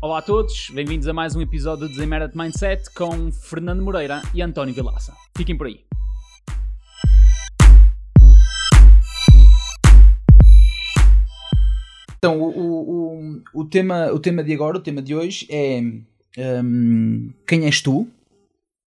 [0.00, 4.40] Olá a todos, bem-vindos a mais um episódio do Desemera Mindset com Fernando Moreira e
[4.40, 5.12] António Vilaça.
[5.36, 5.80] Fiquem por aí.
[12.16, 15.82] Então, o, o, o, tema, o tema de agora, o tema de hoje é
[16.62, 18.06] um, quem és tu,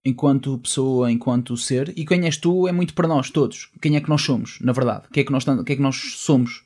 [0.05, 3.69] enquanto pessoa, enquanto ser, e quem és tu é muito para nós todos.
[3.81, 5.09] Quem é que nós somos, na verdade?
[5.11, 6.63] Que é que nós, que é que nós somos?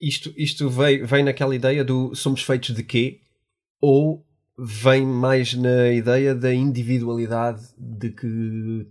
[0.00, 3.20] Isto, isto vem, vem naquela ideia do somos feitos de quê?
[3.80, 4.24] Ou
[4.56, 8.86] vem mais na ideia da individualidade de que.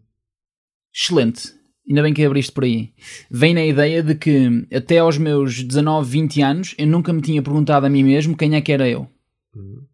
[0.94, 1.54] Excelente.
[1.88, 2.92] Ainda bem que abriste por aí.
[3.32, 7.42] Vem na ideia de que até aos meus 19, 20 anos eu nunca me tinha
[7.42, 9.08] perguntado a mim mesmo quem é que era eu.
[9.56, 9.86] Uhum.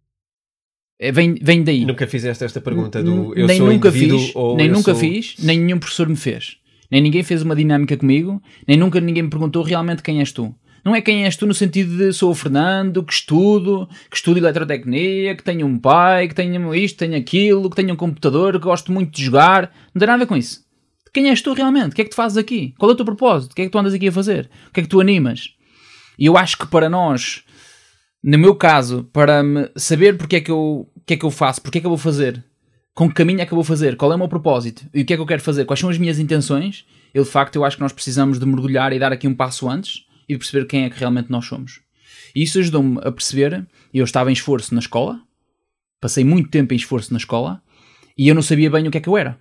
[1.11, 1.85] Vem, vem daí.
[1.85, 4.95] Nunca fizeste esta pergunta do eu nem sou nunca fiz, ou Nem nunca sou...
[4.95, 6.57] fiz, nem nenhum professor me fez.
[6.89, 10.55] Nem ninguém fez uma dinâmica comigo, nem nunca ninguém me perguntou realmente quem és tu.
[10.83, 14.37] Não é quem és tu no sentido de sou o Fernando, que estudo, que estudo
[14.37, 18.65] eletrotecnia, que tenho um pai, que tenho isto, tenho aquilo, que tenho um computador, que
[18.65, 19.71] gosto muito de jogar.
[19.93, 20.61] Não tem nada a ver com isso.
[21.13, 21.91] Quem és tu realmente?
[21.91, 22.73] O que é que tu fazes aqui?
[22.77, 23.51] Qual é o teu propósito?
[23.51, 24.49] O que é que tu andas aqui a fazer?
[24.67, 25.51] O que é que tu animas?
[26.19, 27.43] E eu acho que para nós,
[28.21, 29.41] no meu caso, para
[29.75, 31.97] saber porque é que eu, que é que eu faço, porque é que eu vou
[31.97, 32.43] fazer,
[32.93, 35.05] com que caminho é que eu vou fazer, qual é o meu propósito e o
[35.05, 37.63] que é que eu quero fazer, quais são as minhas intenções, eu de facto eu
[37.63, 40.83] acho que nós precisamos de mergulhar e dar aqui um passo antes e perceber quem
[40.83, 41.81] é que realmente nós somos.
[42.35, 45.19] E isso ajudou-me a perceber, eu estava em esforço na escola,
[46.01, 47.61] passei muito tempo em esforço na escola,
[48.17, 49.37] e eu não sabia bem o que é que eu era.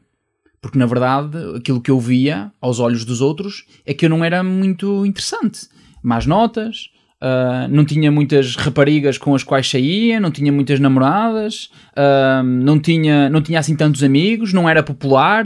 [0.60, 4.24] Porque na verdade, aquilo que eu via aos olhos dos outros é que eu não
[4.24, 5.68] era muito interessante.
[6.02, 6.90] Más notas,
[7.22, 12.80] Uh, não tinha muitas raparigas com as quais saía, não tinha muitas namoradas, uh, não,
[12.80, 15.44] tinha, não tinha assim tantos amigos, não era popular,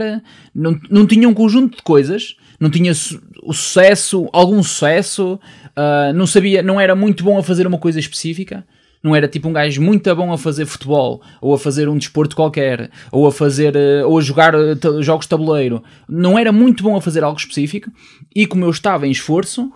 [0.55, 5.39] não, não tinha um conjunto de coisas, não tinha su o sucesso, algum sucesso,
[5.77, 8.67] uh, não sabia, não era muito bom a fazer uma coisa específica.
[9.01, 12.35] Não era tipo um gajo muito bom a fazer futebol, ou a fazer um desporto
[12.35, 13.73] qualquer, ou a fazer,
[14.05, 14.53] ou a jogar
[15.01, 15.81] jogos de tabuleiro.
[16.09, 17.89] Não era muito bom a fazer algo específico,
[18.35, 19.71] e como eu estava em esforço,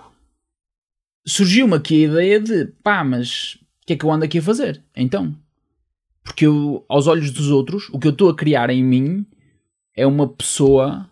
[1.26, 4.44] surgiu-me aqui a ideia de pá, mas o que é que eu ando aqui a
[4.44, 4.84] fazer?
[4.96, 5.36] Então,
[6.24, 9.26] porque eu, aos olhos dos outros, o que eu estou a criar em mim
[9.96, 11.10] é uma pessoa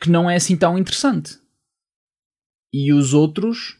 [0.00, 1.38] que não é assim tão interessante.
[2.72, 3.78] E os outros,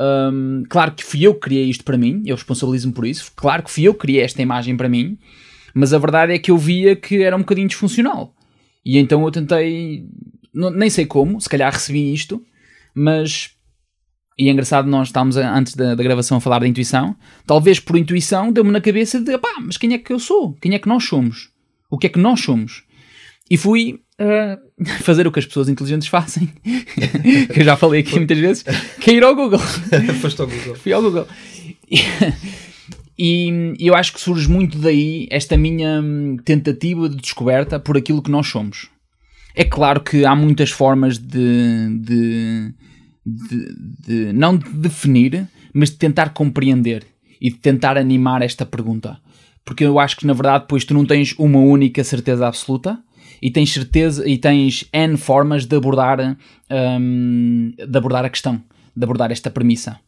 [0.00, 3.62] hum, claro que fui eu que criei isto para mim, eu responsabilizo-me por isso, claro
[3.62, 5.18] que fui eu que criei esta imagem para mim,
[5.74, 8.34] mas a verdade é que eu via que era um bocadinho disfuncional.
[8.84, 10.08] E então eu tentei,
[10.52, 12.42] não, nem sei como, se calhar recebi isto,
[12.94, 13.56] mas
[14.38, 17.16] e é engraçado, nós estávamos antes da, da, gravação a falar da intuição.
[17.46, 20.52] Talvez por intuição deu-me na cabeça de pá, mas quem é que eu sou?
[20.60, 21.50] Quem é que nós somos?
[21.90, 22.84] O que é que nós somos?
[23.50, 26.48] E fui uh, fazer o que as pessoas inteligentes fazem,
[27.52, 28.64] que eu já falei aqui muitas vezes,
[29.00, 29.60] que é ir ao Google.
[30.20, 30.74] Foste ao Google.
[30.76, 31.26] Fui ao Google.
[33.18, 37.96] E, e, eu acho que surge muito daí esta minha hum, tentativa de descoberta por
[37.96, 38.88] aquilo que nós somos.
[39.54, 42.74] É claro que há muitas formas de, de
[43.26, 43.74] de,
[44.06, 47.04] de, não de definir, mas de tentar compreender
[47.40, 49.18] e de tentar animar esta pergunta.
[49.64, 52.98] Porque eu acho que na verdade depois tu não tens uma única certeza absoluta
[53.40, 56.36] e tens certeza e tens N formas de abordar,
[57.00, 58.62] um, de abordar a questão,
[58.94, 59.98] de abordar esta premissa.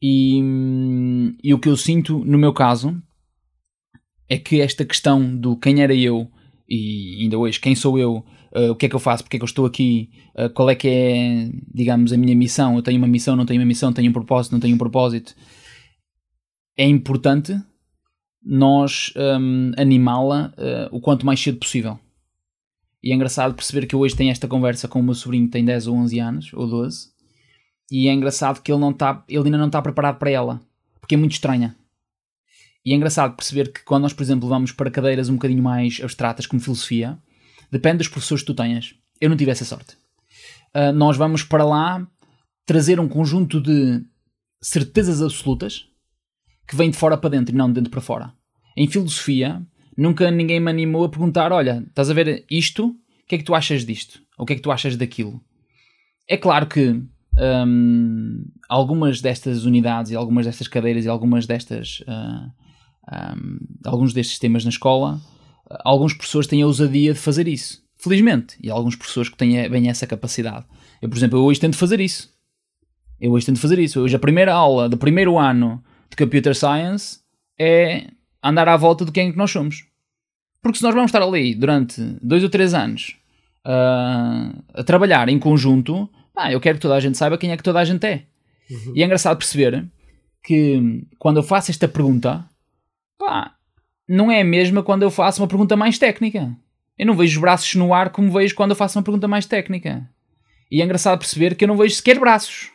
[0.00, 0.40] E,
[1.42, 3.00] e o que eu sinto no meu caso
[4.28, 6.30] é que esta questão do quem era eu
[6.68, 9.38] e ainda hoje quem sou eu uh, o que é que eu faço, porque é
[9.38, 12.76] que eu estou aqui, uh, qual é que é, digamos, a minha missão.
[12.76, 15.34] Eu tenho uma missão, não tenho uma missão, tenho um propósito, não tenho um propósito.
[16.76, 17.58] É importante
[18.42, 21.98] nós um, animá-la uh, o quanto mais cedo possível.
[23.08, 25.52] E é engraçado perceber que eu hoje tenho esta conversa com o meu sobrinho que
[25.52, 27.08] tem 10 ou 11 anos, ou 12,
[27.90, 30.60] e é engraçado que ele, não tá, ele ainda não está preparado para ela,
[31.00, 31.74] porque é muito estranha.
[32.84, 36.00] E é engraçado perceber que quando nós, por exemplo, vamos para cadeiras um bocadinho mais
[36.02, 37.18] abstratas, como filosofia,
[37.70, 38.94] Depende dos professores que tu tenhas.
[39.20, 39.96] Eu não tive essa sorte.
[40.74, 42.06] Uh, nós vamos para lá
[42.64, 44.02] trazer um conjunto de
[44.62, 45.86] certezas absolutas
[46.66, 48.32] que vêm de fora para dentro e não de dentro para fora.
[48.76, 49.62] Em filosofia,
[49.98, 52.86] nunca ninguém me animou a perguntar: olha, estás a ver isto?
[52.86, 54.22] O que é que tu achas disto?
[54.38, 55.40] Ou o que é que tu achas daquilo?
[56.26, 57.02] É claro que
[57.66, 62.00] um, algumas destas unidades e algumas destas cadeiras e algumas destas.
[62.00, 62.50] Uh,
[63.10, 65.20] um, alguns destes temas na escola
[65.84, 67.82] alguns professores têm a ousadia de fazer isso.
[67.96, 68.56] Felizmente.
[68.62, 70.64] E há alguns professores que têm bem essa capacidade.
[71.02, 72.30] Eu, por exemplo, eu hoje tento fazer isso.
[73.20, 74.00] Eu hoje tento fazer isso.
[74.00, 77.18] Hoje a primeira aula do primeiro ano de Computer Science
[77.58, 78.10] é
[78.42, 79.84] andar à volta de quem é que nós somos.
[80.62, 83.16] Porque se nós vamos estar ali durante dois ou três anos
[83.66, 87.56] uh, a trabalhar em conjunto, ah, eu quero que toda a gente saiba quem é
[87.56, 88.24] que toda a gente é.
[88.70, 88.92] Uhum.
[88.94, 89.86] E é engraçado perceber
[90.42, 92.44] que quando eu faço esta pergunta,
[93.18, 93.54] pá,
[94.08, 96.56] não é a mesma quando eu faço uma pergunta mais técnica.
[96.98, 99.46] Eu não vejo os braços no ar como vejo quando eu faço uma pergunta mais
[99.46, 100.08] técnica.
[100.70, 102.70] E é engraçado perceber que eu não vejo sequer braços.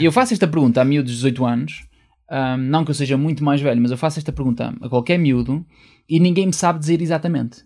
[0.00, 1.84] E eu faço esta pergunta a miúdos de 18 anos,
[2.30, 5.18] um, não que eu seja muito mais velho, mas eu faço esta pergunta a qualquer
[5.18, 5.64] miúdo
[6.08, 7.64] e ninguém me sabe dizer exatamente.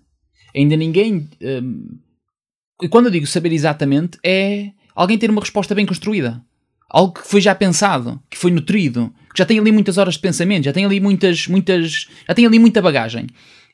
[0.54, 1.28] Ainda ninguém.
[1.40, 1.98] Um,
[2.90, 6.42] quando eu digo saber exatamente, é alguém ter uma resposta bem construída.
[6.88, 10.20] Algo que foi já pensado, que foi nutrido, que já tem ali muitas horas de
[10.20, 13.26] pensamento, já tem ali muitas, muitas, já tem ali muita bagagem.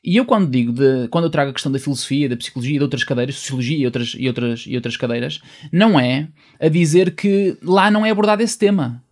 [0.03, 2.83] E eu quando digo, de, quando eu trago a questão da filosofia, da psicologia de
[2.83, 5.39] outras cadeiras, sociologia e outras, e, outras, e outras cadeiras,
[5.71, 6.27] não é
[6.59, 9.02] a dizer que lá não é abordado esse tema.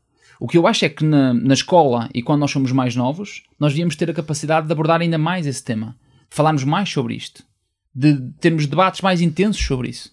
[0.42, 3.44] O que eu acho é que na, na escola e quando nós somos mais novos,
[3.60, 5.96] nós devíamos ter a capacidade de abordar ainda mais esse tema,
[6.32, 7.44] falarmos mais sobre isto,
[7.94, 10.12] de termos debates mais intensos sobre isso.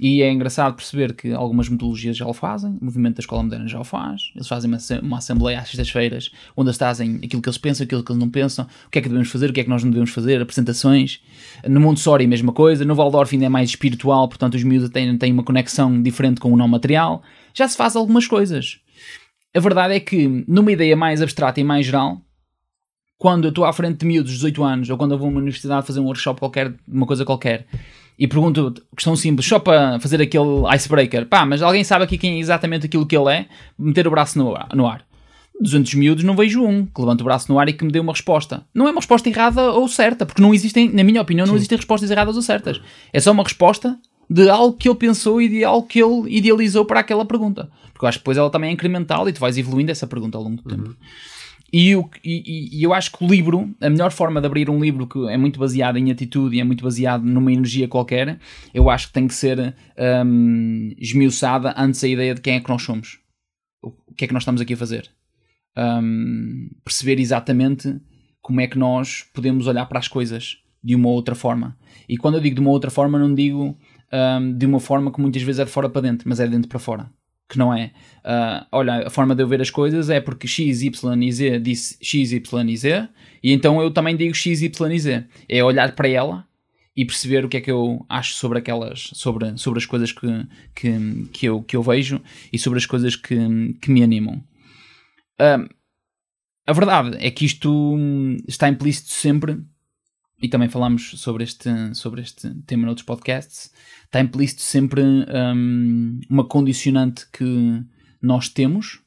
[0.00, 3.68] E é engraçado perceber que algumas metodologias já o fazem, o movimento da escola moderna
[3.68, 4.32] já o faz.
[4.34, 8.02] Eles fazem uma, uma assembleia às sextas-feiras, onde eles trazem aquilo que eles pensam, aquilo
[8.02, 9.84] que eles não pensam, o que é que devemos fazer, o que é que nós
[9.84, 11.20] não devemos fazer, apresentações.
[11.68, 12.84] No Montessori, a mesma coisa.
[12.84, 16.52] No Waldorf ainda é mais espiritual, portanto os miúdos têm, têm uma conexão diferente com
[16.52, 17.22] o não material.
[17.54, 18.81] Já se faz algumas coisas.
[19.54, 22.20] A verdade é que, numa ideia mais abstrata e mais geral,
[23.18, 25.30] quando eu estou à frente de miúdos de 18 anos, ou quando eu vou a
[25.30, 27.66] uma universidade fazer um workshop qualquer, uma coisa qualquer,
[28.18, 32.36] e pergunto, questão simples, só para fazer aquele icebreaker, pá, mas alguém sabe aqui quem
[32.36, 33.46] é exatamente aquilo que ele é?
[33.78, 35.04] Meter o braço no, no ar.
[35.60, 38.00] 200 miúdos não vejo um que levante o braço no ar e que me dê
[38.00, 38.64] uma resposta.
[38.74, 41.58] Não é uma resposta errada ou certa, porque não existem, na minha opinião, não Sim.
[41.58, 42.80] existem respostas erradas ou certas.
[43.12, 43.98] É só uma resposta
[44.32, 47.70] de algo que ele pensou e de algo que ele idealizou para aquela pergunta.
[47.92, 50.38] Porque eu acho que depois ela também é incremental e tu vais evoluindo essa pergunta
[50.38, 50.88] ao longo do tempo.
[50.88, 50.96] Uhum.
[51.70, 54.80] E eu, e, e, eu acho que o livro, a melhor forma de abrir um
[54.80, 58.38] livro que é muito baseado em atitude e é muito baseado numa energia qualquer,
[58.74, 59.74] eu acho que tem que ser
[60.26, 63.18] um, esmiuçada antes a ideia de quem é que nós somos.
[63.82, 65.10] O que é que nós estamos aqui a fazer.
[65.76, 67.98] Um, perceber exatamente
[68.42, 71.76] como é que nós podemos olhar para as coisas de uma outra forma.
[72.06, 73.78] E quando eu digo de uma outra forma, não digo
[74.12, 76.50] um, de uma forma que muitas vezes é de fora para dentro, mas é de
[76.50, 77.10] dentro para fora
[77.52, 77.92] que não é,
[78.24, 81.60] uh, olha, a forma de eu ver as coisas é porque X, Y e Z
[81.60, 83.08] disse X, Y e Z,
[83.42, 85.24] e então eu também digo X, Y e Z.
[85.46, 86.46] É olhar para ela
[86.96, 90.26] e perceber o que é que eu acho sobre aquelas, sobre, sobre as coisas que,
[90.74, 93.36] que, que, eu, que eu vejo e sobre as coisas que,
[93.82, 94.42] que me animam.
[96.66, 97.96] A verdade é que isto
[98.48, 99.58] está implícito sempre,
[100.42, 103.72] e também falamos sobre este, sobre este tema noutros podcasts,
[104.04, 107.80] está implícito sempre um, uma condicionante que
[108.20, 109.00] nós temos,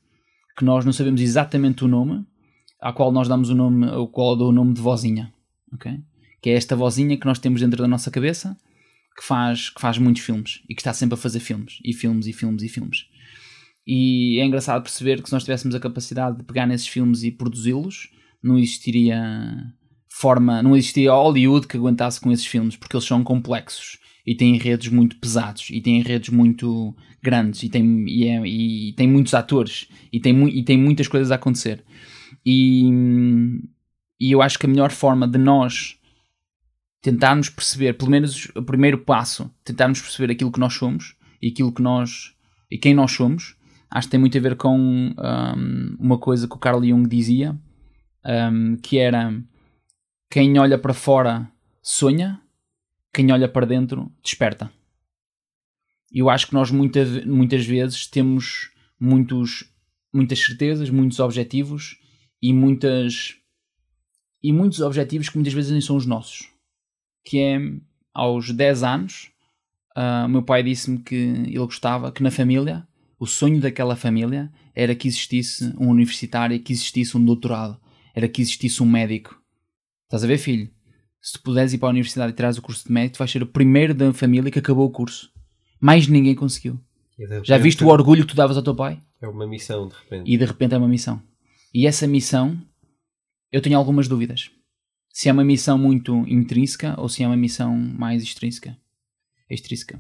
[0.58, 2.26] que nós não sabemos exatamente o nome,
[2.82, 5.34] à qual nós damos o nome, o qual dou o nome de vozinha,
[5.74, 6.00] ok?
[6.42, 8.58] Que é esta vozinha que nós temos dentro da nossa cabeça,
[9.18, 12.28] que faz, que faz muitos filmes e que está sempre a fazer filmes, e filmes,
[12.28, 13.06] e filmes, e filmes.
[13.86, 17.32] E é engraçado perceber que se nós tivéssemos a capacidade de pegar nesses filmes e
[17.32, 18.10] produzi-los,
[18.42, 19.22] não existiria
[20.18, 24.58] forma, não existiria Hollywood que aguentasse com esses filmes, porque eles são complexos e tem
[24.58, 29.90] redes muito pesados e tem redes muito grandes e tem, e, é, e muitos atores
[30.14, 31.84] e tem, e tem muitas coisas a acontecer.
[32.46, 32.90] E,
[34.18, 35.98] e eu acho que a melhor forma de nós
[37.02, 41.74] tentarmos perceber, pelo menos o primeiro passo, tentarmos perceber aquilo que nós somos e aquilo
[41.74, 42.34] que nós
[42.72, 43.58] e quem nós somos,
[43.92, 47.54] acho que tem muito a ver com um, uma coisa que o Carl Jung dizia,
[48.26, 49.30] um, que era
[50.36, 51.50] quem olha para fora
[51.82, 52.42] sonha
[53.14, 54.70] quem olha para dentro desperta.
[56.12, 59.64] Eu acho que nós muita, muitas vezes temos muitos,
[60.14, 61.98] muitas certezas, muitos objetivos
[62.42, 63.38] e muitas
[64.44, 66.50] e muitos objetivos que muitas vezes nem são os nossos.
[67.24, 67.58] Que é
[68.14, 69.32] aos 10 anos,
[69.96, 72.86] uh, meu pai disse-me que ele gostava que na família,
[73.18, 77.80] o sonho daquela família era que existisse um universitário, que existisse um doutorado,
[78.14, 79.45] era que existisse um médico.
[80.06, 80.70] Estás a ver, filho?
[81.26, 83.42] se tu puderes ir para a universidade e tirares o curso de médico, vais ser
[83.42, 85.32] o primeiro da família que acabou o curso.
[85.82, 86.80] Mais ninguém conseguiu.
[87.44, 89.02] Já viste o orgulho que tu davas ao teu pai?
[89.20, 90.32] É uma missão, de repente.
[90.32, 91.20] E de repente é uma missão.
[91.74, 92.56] E essa missão,
[93.52, 94.52] eu tenho algumas dúvidas.
[95.12, 98.78] Se é uma missão muito intrínseca ou se é uma missão mais extrínseca.
[99.50, 100.00] Extrínseca.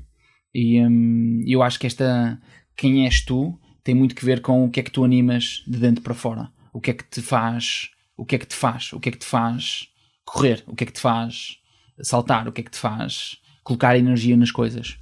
[0.53, 2.39] E hum, eu acho que esta,
[2.77, 5.79] quem és tu, tem muito que ver com o que é que tu animas de
[5.79, 6.51] dentro para fora.
[6.71, 9.11] O que é que te faz, o que é que te faz, o que é
[9.11, 9.89] que te faz
[10.25, 11.57] correr, o que é que te faz
[12.01, 14.97] saltar, o que é que te faz colocar energia nas coisas.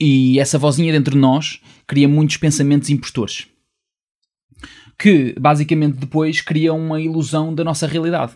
[0.00, 3.46] E essa vozinha dentro de nós cria muitos pensamentos impostores
[4.98, 8.34] que basicamente depois criam uma ilusão da nossa realidade.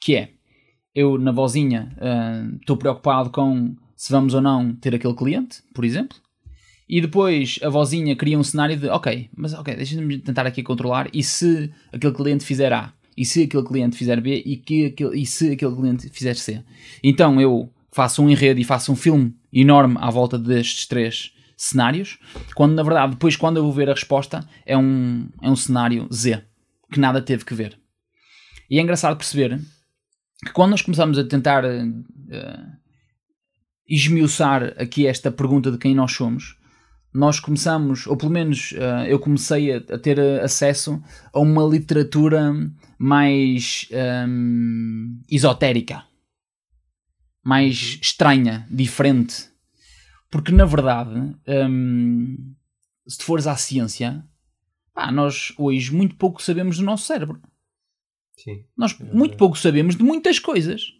[0.00, 0.30] Que é,
[0.94, 1.96] eu na vozinha
[2.60, 6.16] estou uh, preocupado com se vamos ou não ter aquele cliente, por exemplo,
[6.88, 11.08] E depois a vozinha cria um cenário de, ok, mas ok, deixa-me tentar aqui controlar.
[11.12, 12.92] E se aquele cliente fizer A?
[13.16, 14.42] E se aquele cliente fizer B?
[14.44, 16.62] E, que, aquele, e se aquele cliente fizer C?
[17.02, 22.18] Então eu faço um enredo e faço um filme enorme à volta destes três cenários,
[22.54, 26.06] quando na verdade depois quando eu vou ver a resposta é um, é um cenário
[26.12, 26.42] Z,
[26.92, 27.78] que nada teve que ver.
[28.68, 29.58] E é engraçado perceber
[30.44, 32.76] que quando nós começamos a tentar uh,
[33.88, 36.58] esmiuçar aqui esta pergunta de quem nós somos,
[37.14, 42.52] nós começamos, ou pelo menos uh, eu comecei a, a, ter acesso a uma literatura
[42.98, 43.88] mais
[44.28, 46.04] um, esotérica,
[47.44, 47.98] mais uhum.
[48.02, 49.48] estranha, diferente.
[50.30, 52.54] Porque na verdade, um,
[53.06, 54.24] se tu fores à ciência,
[54.92, 57.40] pá, nós hoje muito pouco sabemos do nosso cérebro.
[58.36, 58.64] Sim.
[58.76, 60.92] Nós muito pouco sabemos de muitas coisas.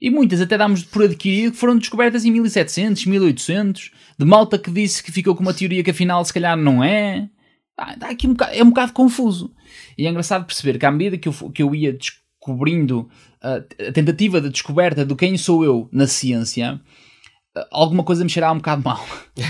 [0.00, 4.70] E muitas até damos por adquirido que foram descobertas em 1700, 1800, de malta que
[4.70, 7.30] disse que ficou com uma teoria que afinal se calhar não é.
[7.76, 9.52] Ah, aqui um bocado, é um bocado confuso.
[9.96, 13.08] E é engraçado perceber que à medida que eu, que eu ia descobrindo
[13.40, 13.56] a,
[13.88, 16.80] a tentativa de descoberta do quem sou eu na ciência,
[17.70, 19.04] alguma coisa me cheirava um bocado mal.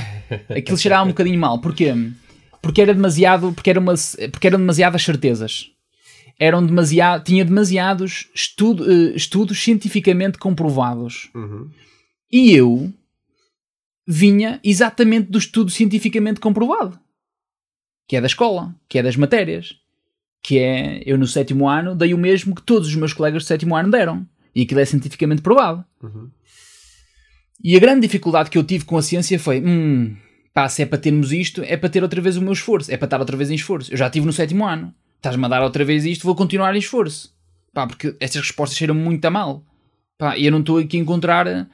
[0.49, 1.61] Aquilo cheirava um bocadinho mal.
[1.61, 1.93] Porquê?
[2.61, 3.95] Porque era demasiado, porque, era uma,
[4.31, 5.73] porque eram demasiadas certezas
[6.39, 11.31] eram demasiado, tinha demasiados estudo, uh, estudos cientificamente comprovados.
[11.35, 11.71] Uhum.
[12.31, 12.93] E eu
[14.07, 16.99] vinha exatamente do estudo cientificamente comprovado.
[18.07, 19.75] Que é da escola, que é das matérias.
[20.43, 23.47] Que é, eu no sétimo ano dei o mesmo que todos os meus colegas do
[23.47, 24.27] sétimo ano deram.
[24.55, 25.85] E aquilo é cientificamente provado.
[26.03, 26.29] Uhum.
[27.63, 30.17] E a grande dificuldade que eu tive com a ciência foi: hum,
[30.53, 32.97] pá, se é para termos isto, é para ter outra vez o meu esforço, é
[32.97, 33.93] para estar outra vez em esforço.
[33.93, 34.93] Eu já tive no sétimo ano
[35.23, 37.33] estás-me a dar outra vez isto, vou continuar em esforço.
[37.73, 39.65] Pá, porque estas respostas cheiram muito a mal.
[40.19, 41.69] Pá, e eu não estou aqui a encontrar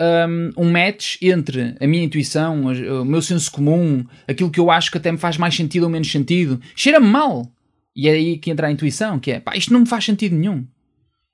[0.00, 4.90] um, um, match entre a minha intuição, o meu senso comum, aquilo que eu acho
[4.90, 6.60] que até me faz mais sentido ou menos sentido.
[6.74, 7.50] Cheira-me mal.
[7.96, 10.34] E é aí que entra a intuição, que é, pá, isto não me faz sentido
[10.34, 10.66] nenhum.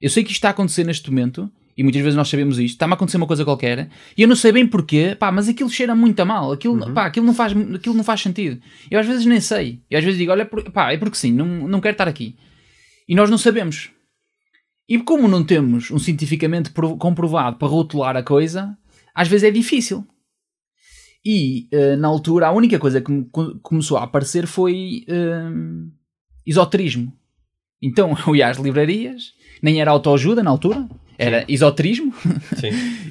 [0.01, 2.75] Eu sei que isto está a acontecer neste momento, e muitas vezes nós sabemos isto,
[2.75, 5.71] está-me a acontecer uma coisa qualquer, e eu não sei bem porquê, pá, mas aquilo
[5.71, 6.93] cheira muito a mal, aquilo, uhum.
[6.93, 8.61] pá, aquilo, não faz, aquilo não faz sentido.
[8.91, 11.47] Eu às vezes nem sei, e às vezes digo, olha, pá, é porque sim, não,
[11.47, 12.37] não quero estar aqui.
[13.09, 13.91] E nós não sabemos.
[14.91, 18.77] E como não temos um cientificamente comprovado para rotular a coisa,
[19.15, 20.05] às vezes é difícil.
[21.25, 23.13] E uh, na altura a única coisa que
[23.63, 25.89] começou a aparecer foi uh,
[26.45, 27.13] esoterismo.
[27.81, 29.33] Então eu ia às livrarias,
[29.63, 32.13] nem era autoajuda na altura, era esoterismo.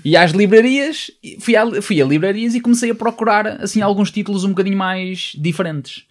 [0.03, 1.09] e às livrarias,
[1.39, 5.31] fui a, fui a livrarias e comecei a procurar assim alguns títulos um bocadinho mais
[5.39, 6.03] diferentes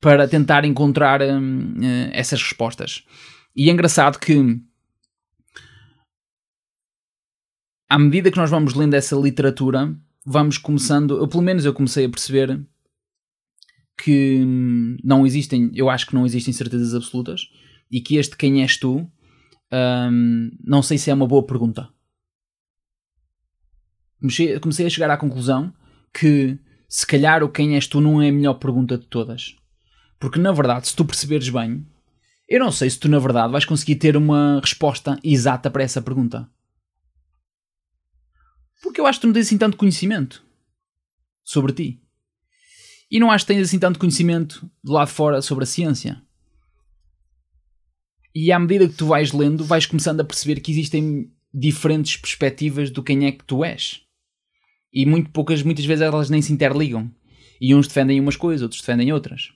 [0.00, 3.04] para tentar encontrar hum, eh, essas respostas.
[3.54, 4.60] E é engraçado que
[7.92, 9.94] à medida que nós vamos lendo essa literatura,
[10.24, 12.58] vamos começando, pelo menos eu comecei a perceber
[14.02, 17.50] que hum, não existem, eu acho que não existem certezas absolutas
[17.90, 19.06] e que este quem és tu
[19.70, 21.90] um, não sei se é uma boa pergunta.
[24.62, 25.70] Comecei a chegar à conclusão
[26.14, 26.58] que
[26.88, 29.54] se calhar o quem és tu não é a melhor pergunta de todas.
[30.18, 31.86] Porque na verdade, se tu perceberes bem,
[32.48, 36.00] eu não sei se tu na verdade vais conseguir ter uma resposta exata para essa
[36.00, 36.48] pergunta.
[38.82, 40.44] Porque eu acho que tu não tens assim tanto conhecimento
[41.44, 42.02] sobre ti.
[43.10, 46.20] E não acho que tens assim tanto conhecimento do lado de fora sobre a ciência.
[48.34, 52.90] E à medida que tu vais lendo, vais começando a perceber que existem diferentes perspectivas
[52.90, 54.00] do quem é que tu és.
[54.92, 57.10] E muito poucas, muitas vezes elas nem se interligam.
[57.60, 59.52] E uns defendem umas coisas, outros defendem outras.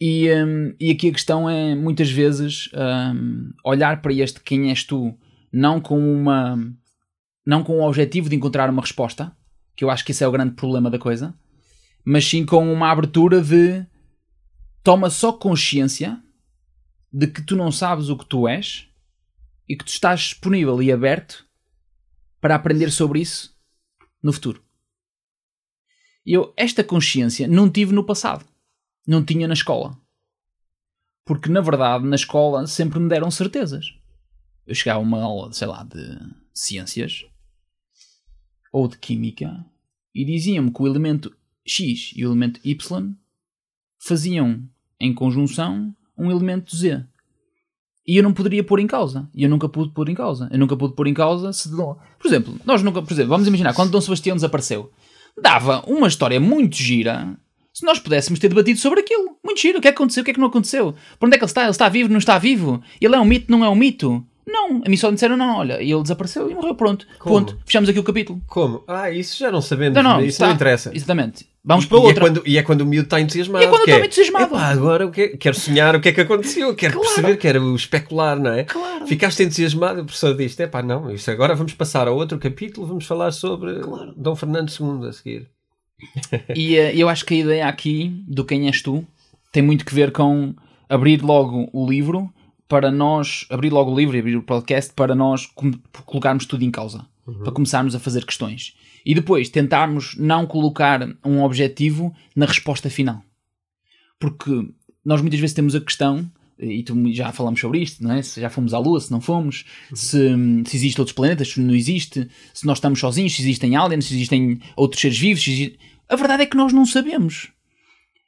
[0.00, 4.82] E, um, e aqui a questão é, muitas vezes, um, olhar para este quem és
[4.82, 5.16] tu,
[5.52, 6.58] não com uma.
[7.44, 9.36] Não com o objetivo de encontrar uma resposta,
[9.76, 11.34] que eu acho que esse é o grande problema da coisa,
[12.04, 13.84] mas sim com uma abertura de.
[14.82, 16.22] toma só consciência
[17.12, 18.88] de que tu não sabes o que tu és
[19.68, 21.46] e que tu estás disponível e aberto
[22.40, 23.56] para aprender sobre isso
[24.22, 24.62] no futuro.
[26.24, 28.44] E eu, esta consciência, não tive no passado.
[29.06, 29.98] Não tinha na escola.
[31.24, 33.94] Porque, na verdade, na escola sempre me deram certezas.
[34.66, 36.18] Eu chegava a uma aula, sei lá, de
[36.52, 37.24] ciências
[38.72, 39.64] ou de química
[40.14, 41.34] e diziam-me que o elemento
[41.66, 43.14] X e o elemento Y
[43.98, 44.62] faziam
[44.98, 47.04] em conjunção um elemento Z.
[48.06, 49.28] E eu não poderia pôr em causa.
[49.34, 50.48] E eu nunca pude pôr em causa.
[50.50, 51.70] Eu nunca pude pôr em causa se.
[51.70, 53.02] Por exemplo, nós nunca.
[53.02, 54.90] Por exemplo, vamos imaginar, quando Dom Sebastião desapareceu,
[55.40, 57.38] dava uma história muito gira
[57.72, 59.36] se nós pudéssemos ter debatido sobre aquilo.
[59.44, 59.78] Muito giro.
[59.78, 60.22] O que é que aconteceu?
[60.22, 60.94] O que é que não aconteceu?
[61.18, 61.62] Por onde é que ele está?
[61.62, 62.10] Ele está vivo?
[62.10, 62.82] Não está vivo?
[63.00, 63.50] Ele é um mito?
[63.50, 64.26] Não é um mito?
[64.46, 67.06] Não, a mim só me disseram não, olha, e ele desapareceu e morreu, pronto.
[67.18, 67.34] Como?
[67.46, 67.58] Ponto.
[67.64, 68.40] Fechamos aqui o capítulo.
[68.48, 68.82] Como?
[68.88, 69.94] Ah, isso já não sabemos.
[69.94, 70.90] Não, não, isso está- não interessa.
[70.94, 71.48] Exatamente.
[71.64, 72.24] Vamos E- para e outra.
[72.24, 73.62] É quando, e é quando o miúdo está entusiasmado.
[73.62, 74.44] E é quando eu estou entusiasmado.
[74.46, 77.08] Epá, agora o que é- quero sonhar o que é que aconteceu, quero Claro.
[77.08, 78.64] perceber, quero especular, não é?
[78.64, 79.06] Claro.
[79.06, 83.04] Ficaste entusiasmado, o professor disse: epá, não, isso agora vamos passar a outro capítulo, vamos
[83.06, 83.74] falar sobre
[84.16, 85.48] Dom Fernando II a seguir.
[86.56, 89.06] E eh, eu acho que a ideia aqui do quem és tu
[89.52, 90.54] tem muito que ver com
[90.88, 92.32] abrir logo o livro
[92.70, 95.44] para nós, abrir logo o livro e abrir o podcast para nós
[96.06, 97.04] colocarmos tudo em causa,
[97.42, 98.74] para começarmos a fazer questões.
[99.04, 103.22] E depois tentarmos não colocar um objetivo na resposta final.
[104.18, 104.50] Porque
[105.04, 108.22] nós muitas vezes temos a questão, e tu já falamos sobre isto, não é?
[108.22, 110.18] se já fomos à Lua, se não fomos, se,
[110.66, 114.14] se existem outros planetas, se não existe, se nós estamos sozinhos, se existem aliens, se
[114.14, 115.42] existem outros seres vivos.
[115.42, 117.48] se exi- A verdade é que nós não sabemos.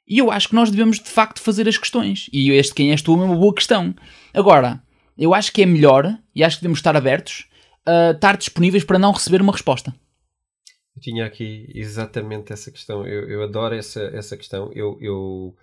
[0.07, 2.29] E eu acho que nós devemos de facto fazer as questões.
[2.31, 3.95] E este quem és tu é uma boa questão.
[4.33, 4.81] Agora,
[5.17, 7.47] eu acho que é melhor, e acho que devemos estar abertos,
[7.85, 9.93] a estar disponíveis para não receber uma resposta.
[10.95, 13.05] Eu tinha aqui exatamente essa questão.
[13.05, 14.71] Eu, eu adoro essa, essa questão.
[14.73, 15.55] Eu, eu,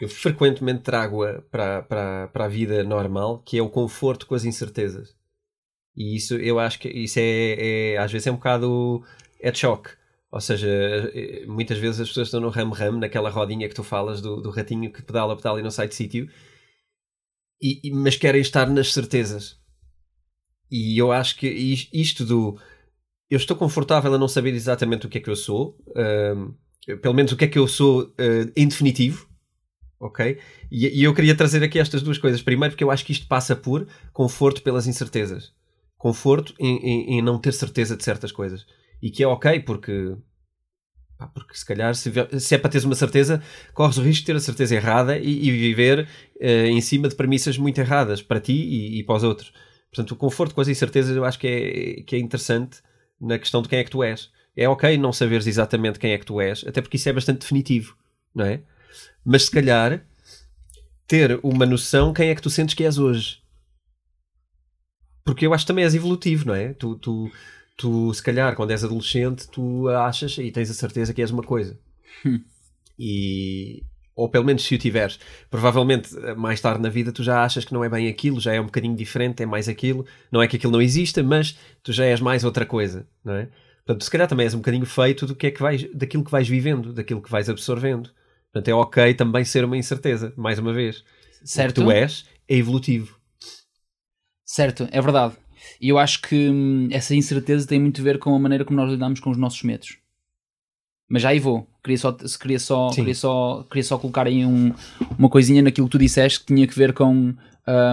[0.00, 4.44] eu frequentemente trago-a para, para, para a vida normal, que é o conforto com as
[4.44, 5.14] incertezas.
[5.96, 9.04] E isso eu acho que isso é, é às vezes é um bocado
[9.40, 9.90] é de choque.
[10.32, 10.66] Ou seja,
[11.14, 14.50] eh, muitas vezes as pessoas estão no ram-ram, naquela rodinha que tu falas do, do
[14.50, 16.28] ratinho que pedala, pedala e não sai de sítio,
[17.60, 19.56] e, e- mas querem estar nas certezas.
[20.70, 22.58] E eu acho que is- isto do
[23.30, 26.52] eu estou confortável a não saber exatamente o que é que eu sou, ahm,
[27.00, 29.26] pelo menos o que é que eu sou ah, em definitivo,
[30.00, 30.38] ok?
[30.70, 32.42] E, e eu queria trazer aqui estas duas coisas.
[32.42, 35.52] Primeiro, porque eu acho que isto passa por conforto pelas incertezas,
[35.98, 38.66] conforto em, em- em não ter certeza de certas coisas,
[39.02, 40.16] e que é ok, porque.
[41.18, 43.42] pá, Porque se calhar, se, se é para teres uma certeza,
[43.74, 46.08] corres o risco de ter a certeza errada e, e viver
[46.40, 49.52] eh, em cima de premissas muito erradas para ti e, e para os outros.
[49.92, 52.78] Portanto, o conforto com as incertezas eu acho que é, que é interessante
[53.20, 54.30] na questão de quem é que tu és.
[54.56, 57.40] É ok não saberes exatamente quem é que tu és, até porque isso é bastante
[57.40, 57.96] definitivo,
[58.34, 58.62] não é?
[59.24, 60.04] Mas se calhar
[61.06, 63.42] ter uma noção quem é que tu sentes que és hoje.
[65.24, 66.72] Porque eu acho que também és evolutivo, não é?
[66.74, 67.30] Tu, tu,
[67.76, 71.42] tu se calhar, quando és adolescente, tu achas e tens a certeza que és uma
[71.42, 71.78] coisa.
[72.98, 73.82] E,
[74.14, 75.18] ou pelo menos se o tiveres,
[75.50, 78.52] provavelmente eh, mais tarde na vida tu já achas que não é bem aquilo, já
[78.52, 80.06] é um bocadinho diferente, é mais aquilo.
[80.30, 83.48] Não é que aquilo não exista, mas tu já és mais outra coisa, não é?
[83.84, 86.30] Portanto, se calhar também és um bocadinho feito do que é que vais, daquilo que
[86.30, 88.10] vais vivendo, daquilo que vais absorvendo.
[88.52, 90.98] Portanto, é ok também ser uma incerteza, mais uma vez.
[91.42, 91.76] O Certo?
[91.76, 93.18] que tu és é evolutivo.
[94.44, 95.34] Certo, é verdade.
[95.80, 98.78] E eu acho que hum, essa incerteza tem muito a ver com a maneira como
[98.80, 99.96] nós lidamos com os nossos medos.
[101.08, 101.66] Mas já aí vou.
[101.82, 102.96] Queria só, queria só, Sim.
[102.96, 104.72] queria só, queria só colocar aí um-
[105.18, 107.34] uma coisinha naquilo que tu disseste que tinha que ver com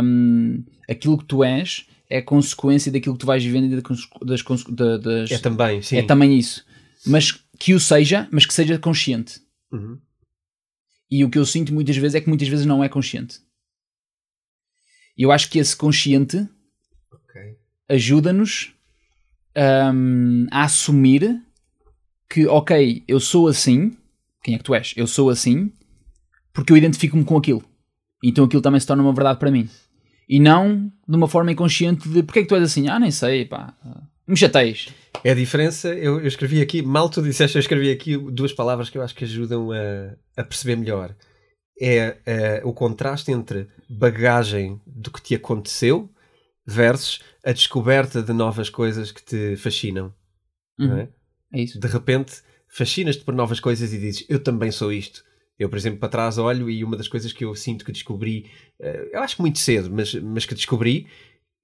[0.03, 3.81] hum, aquilo que tu és é consequência daquilo que tu vais vivendo e
[4.25, 5.97] das, cons- da- das- É também, sim.
[5.97, 6.65] é também isso.
[7.05, 9.39] Mas que o seja, mas que seja consciente.
[9.71, 9.99] Uhum.
[11.11, 13.39] E o que eu sinto muitas vezes é que muitas vezes não é consciente.
[15.17, 16.47] E eu acho que esse consciente.
[17.89, 18.73] Ajuda-nos
[19.93, 21.41] hum, a assumir
[22.29, 23.97] que, ok, eu sou assim.
[24.43, 24.93] Quem é que tu és?
[24.95, 25.71] Eu sou assim
[26.53, 27.63] porque eu identifico-me com aquilo.
[28.23, 29.69] Então aquilo também se torna uma verdade para mim.
[30.27, 32.87] E não de uma forma inconsciente de porque é que tu és assim?
[32.87, 33.73] Ah, nem sei, pá.
[34.27, 34.89] Me chateias.
[35.23, 38.89] É a diferença, eu, eu escrevi aqui, mal tu disseste, eu escrevi aqui duas palavras
[38.89, 41.15] que eu acho que ajudam a, a perceber melhor.
[41.81, 46.09] É eh, o contraste entre bagagem do que te aconteceu
[46.67, 50.13] versus a descoberta de novas coisas que te fascinam.
[50.77, 51.09] Uhum, é?
[51.51, 51.79] é isso.
[51.79, 55.23] De repente, fascinas-te por novas coisas e dizes, eu também sou isto.
[55.57, 58.45] Eu, por exemplo, para trás olho e uma das coisas que eu sinto que descobri,
[58.79, 61.07] eh, eu acho que muito cedo, mas, mas que descobri,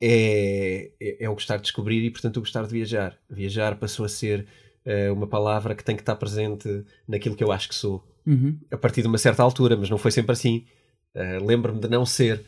[0.01, 3.17] é, é, é o gostar de descobrir e, portanto, o gostar de viajar.
[3.29, 4.47] Viajar passou a ser
[4.83, 8.03] eh, uma palavra que tem que estar presente naquilo que eu acho que sou.
[8.25, 8.59] Uhum.
[8.71, 10.65] A partir de uma certa altura, mas não foi sempre assim.
[11.13, 12.43] Eh, Lembro-me de não ser.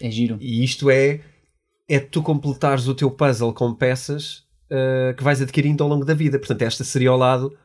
[0.00, 0.38] É giro.
[0.40, 1.20] E isto é,
[1.88, 6.14] é tu completares o teu puzzle com peças eh, que vais adquirindo ao longo da
[6.14, 6.38] vida.
[6.38, 7.56] Portanto, esta seria o lado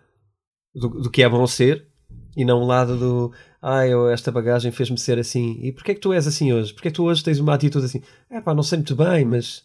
[0.74, 1.88] do, do que é bom ser
[2.36, 5.60] e não o lado do ah, eu, esta bagagem fez-me ser assim.
[5.62, 6.74] E porquê é que tu és assim hoje?
[6.74, 8.02] Porquê é que tu hoje tens uma atitude assim?
[8.30, 9.64] É pá, não sei muito bem, mas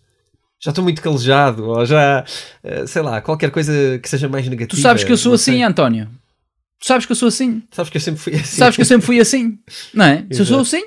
[0.59, 2.25] já estou muito calejado, ou já,
[2.63, 4.79] eh, sei lá, qualquer coisa que seja mais negativa.
[4.79, 5.63] Tu sabes que eu sou assim, sei.
[5.63, 6.09] António.
[6.81, 7.63] Tu sabes que eu sou assim.
[7.71, 8.57] Sabes que eu sempre fui assim.
[8.57, 9.59] Sabes que eu sempre fui assim.
[9.93, 10.27] Não é?
[10.31, 10.83] Se eu sou assim,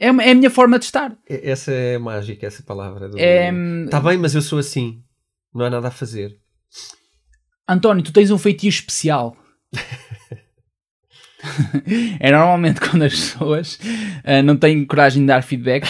[0.00, 1.16] é, é a minha forma de estar.
[1.28, 3.08] Essa é mágica, essa palavra.
[3.08, 3.18] Do...
[3.18, 3.50] É,
[3.90, 5.02] Tá bem, mas eu sou assim.
[5.54, 6.38] Não há nada a fazer.
[7.66, 9.36] António, tu tens um feitio especial.
[12.20, 13.78] é normalmente quando as pessoas
[14.24, 15.86] ah, não têm coragem de dar feedback,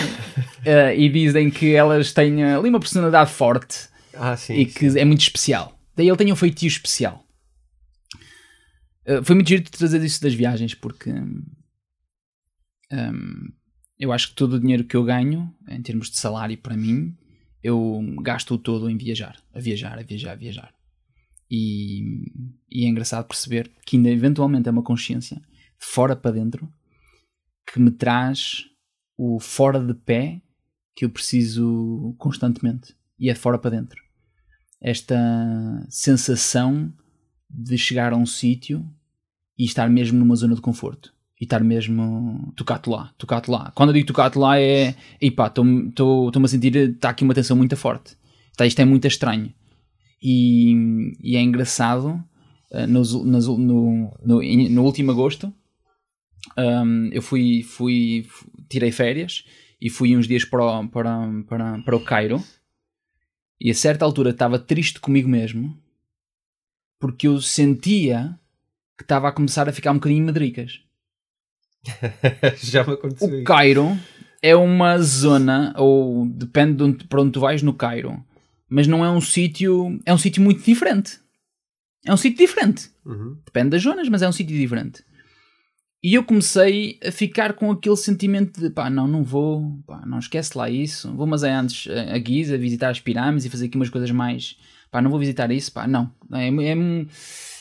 [0.60, 4.54] Uh, e dizem que elas têm ali uma personalidade forte Ah, sim.
[4.54, 4.98] e que sim.
[4.98, 5.78] é muito especial.
[5.96, 7.24] Daí ele tem um feitio especial.
[9.06, 11.42] Uh, foi muito giro de trazer isso das viagens, porque hum,
[12.92, 13.52] hum,
[13.98, 17.16] eu acho que todo o dinheiro que eu ganho, em termos de salário para mim,
[17.62, 20.74] eu gasto-o todo em viajar, a viajar, a viajar, a viajar.
[21.50, 22.30] E,
[22.70, 26.72] e é engraçado perceber que ainda eventualmente é uma consciência de fora para dentro
[27.66, 28.64] que me traz
[29.16, 30.40] o fora de pé
[30.94, 32.96] que eu preciso constantemente.
[33.18, 34.00] E é fora para dentro.
[34.80, 35.16] Esta
[35.88, 36.92] sensação
[37.50, 38.88] de chegar a um sítio
[39.58, 41.12] e estar mesmo numa zona de conforto.
[41.40, 43.70] E estar mesmo tocado lá, tocado lá.
[43.72, 47.56] Quando eu digo tocado lá é, e pá, estou-me a sentir, está aqui uma tensão
[47.56, 48.16] muito forte.
[48.56, 49.52] Tá, isto é muito estranho.
[50.20, 52.20] E, e é engraçado,
[52.88, 55.52] nos, nos, no, no, no último agosto,
[56.56, 58.26] um, eu fui, fui,
[58.68, 59.44] tirei férias
[59.80, 62.42] e fui uns dias para o, para, para, para o Cairo
[63.60, 65.76] e a certa altura estava triste comigo mesmo
[66.98, 68.38] porque eu sentia
[68.96, 70.80] que estava a começar a ficar um bocadinho medricas.
[72.62, 73.44] Já me aconteceu O isso.
[73.44, 73.98] Cairo
[74.42, 78.22] é uma zona, ou depende de onde, para onde tu vais no Cairo,
[78.68, 81.18] mas não é um sítio, é um sítio muito diferente.
[82.04, 82.90] É um sítio diferente.
[83.04, 83.36] Uhum.
[83.44, 85.02] Depende das zonas, mas é um sítio diferente.
[86.02, 90.20] E eu comecei a ficar com aquele sentimento de pá, não, não vou, pá, não
[90.20, 91.12] esquece lá isso.
[91.14, 94.10] Vou, mas é antes a a Giza, visitar as pirâmides e fazer aqui umas coisas
[94.12, 94.56] mais.
[94.92, 96.10] Pá, não vou visitar isso, pá, não.
[96.32, 97.06] É, é-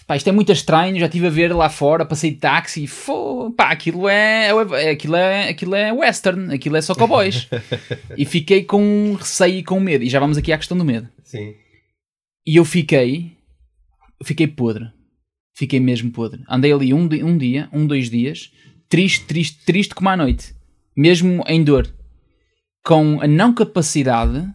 [0.08, 0.98] pá, isto é muito estranho.
[0.98, 5.16] Já estive a ver lá fora, passei de táxi e pá, aquilo é, é- aquilo
[5.16, 7.48] é, aquilo é western, aquilo é só cowboys.
[8.18, 10.04] e fiquei com receio e com medo.
[10.04, 11.10] E já vamos aqui à questão do medo.
[11.24, 11.54] Sim.
[12.46, 13.36] E eu fiquei.
[14.24, 14.90] Fiquei podre.
[15.54, 16.42] Fiquei mesmo podre.
[16.50, 18.52] Andei ali um, um dia, um, dois dias,
[18.88, 20.56] triste, triste, triste como à noite.
[20.96, 21.94] Mesmo em dor.
[22.84, 24.48] Com a não capacidade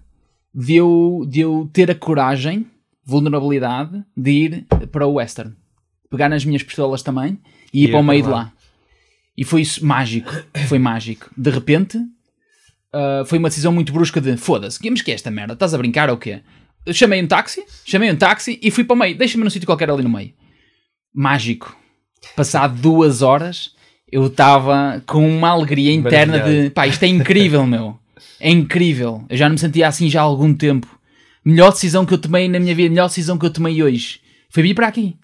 [0.54, 2.66] de eu, de eu ter a coragem,
[3.04, 5.54] vulnerabilidade, de ir para o Western.
[6.10, 7.38] Pegar nas minhas pistolas também
[7.72, 8.52] e ir Ir para o meio para de lá.
[9.36, 10.30] E foi isso mágico.
[10.68, 11.30] Foi mágico.
[11.36, 11.98] De repente,
[12.92, 15.54] ah, foi uma decisão muito brusca de foda-se, mas que é esta merda?
[15.54, 16.42] Estás a brincar ou quê?
[16.84, 19.16] Eu chamei um táxi, chamei um táxi e fui para o meio.
[19.16, 20.32] Deixa-me num sítio qualquer ali no meio.
[21.14, 21.76] Mágico.
[22.36, 23.74] Passado duas horas,
[24.10, 26.70] eu estava com uma alegria interna de Maravilhado.
[26.72, 27.98] pá, isto é incrível, meu.
[28.38, 29.24] É incrível.
[29.28, 30.88] Eu já não me sentia assim já há algum tempo.
[31.44, 34.20] Melhor decisão que eu tomei na minha vida, melhor decisão que eu tomei hoje.
[34.48, 35.16] Foi vir para aqui.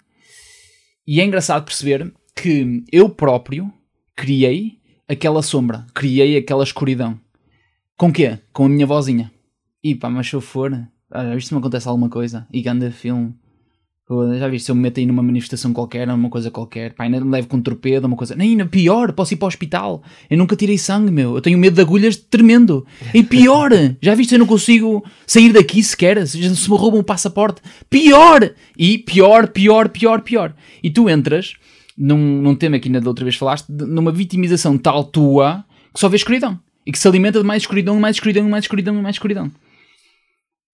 [1.07, 3.71] E é engraçado perceber que eu próprio
[4.15, 7.19] criei aquela sombra, criei aquela escuridão.
[7.97, 8.39] Com quê?
[8.53, 9.31] Com a minha vozinha.
[9.83, 10.71] E pá, mas se eu for,
[11.33, 12.47] viste se me acontece alguma coisa?
[12.51, 13.33] E ganda filme.
[14.39, 17.21] Já viste se eu me meto aí numa manifestação qualquer, numa coisa qualquer, pá, ainda
[17.21, 18.35] me levo com um torpedo, uma coisa.
[18.35, 20.01] Nem, pior, posso ir para o hospital.
[20.27, 21.35] Eu nunca tirei sangue, meu.
[21.35, 22.87] Eu tenho medo de agulhas tremendo.
[23.13, 23.69] E pior,
[24.01, 26.25] já viste, eu não consigo sair daqui sequer.
[26.25, 27.61] Se me roubam o passaporte.
[27.87, 28.51] Pior!
[28.75, 30.55] E pior, pior, pior, pior.
[30.81, 31.53] E tu entras
[31.95, 35.99] num, num tema que ainda da outra vez falaste, de- numa vitimização tal tua que
[35.99, 36.59] só vê escuridão.
[36.83, 39.51] E que se alimenta de mais escuridão, mais escuridão, mais escuridão, mais escuridão.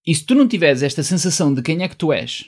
[0.08, 2.46] E se tu não tiveres esta sensação de quem é que tu és,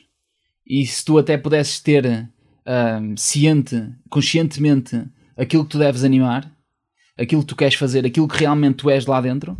[0.69, 2.29] e se tu até pudesses ter
[2.65, 5.01] ahm, ciente, conscientemente
[5.37, 6.51] aquilo que tu deves animar,
[7.17, 9.57] aquilo que tu queres fazer, aquilo que realmente tu és lá dentro,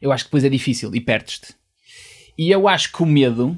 [0.00, 1.54] eu acho que depois é difícil e perdes-te.
[2.38, 3.54] E eu acho que o medo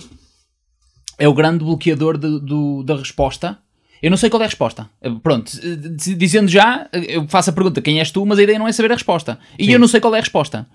[1.19, 3.59] é o grande bloqueador de- do- da resposta.
[4.03, 4.91] Eu não sei qual é a resposta.
[5.01, 5.77] Eh, Pronto, eh,
[6.17, 8.73] dizendo já, eh, eu faço a pergunta quem és tu, mas a ideia não é
[8.73, 9.39] saber a resposta.
[9.57, 9.73] E Sim.
[9.73, 10.67] eu não sei qual é a resposta.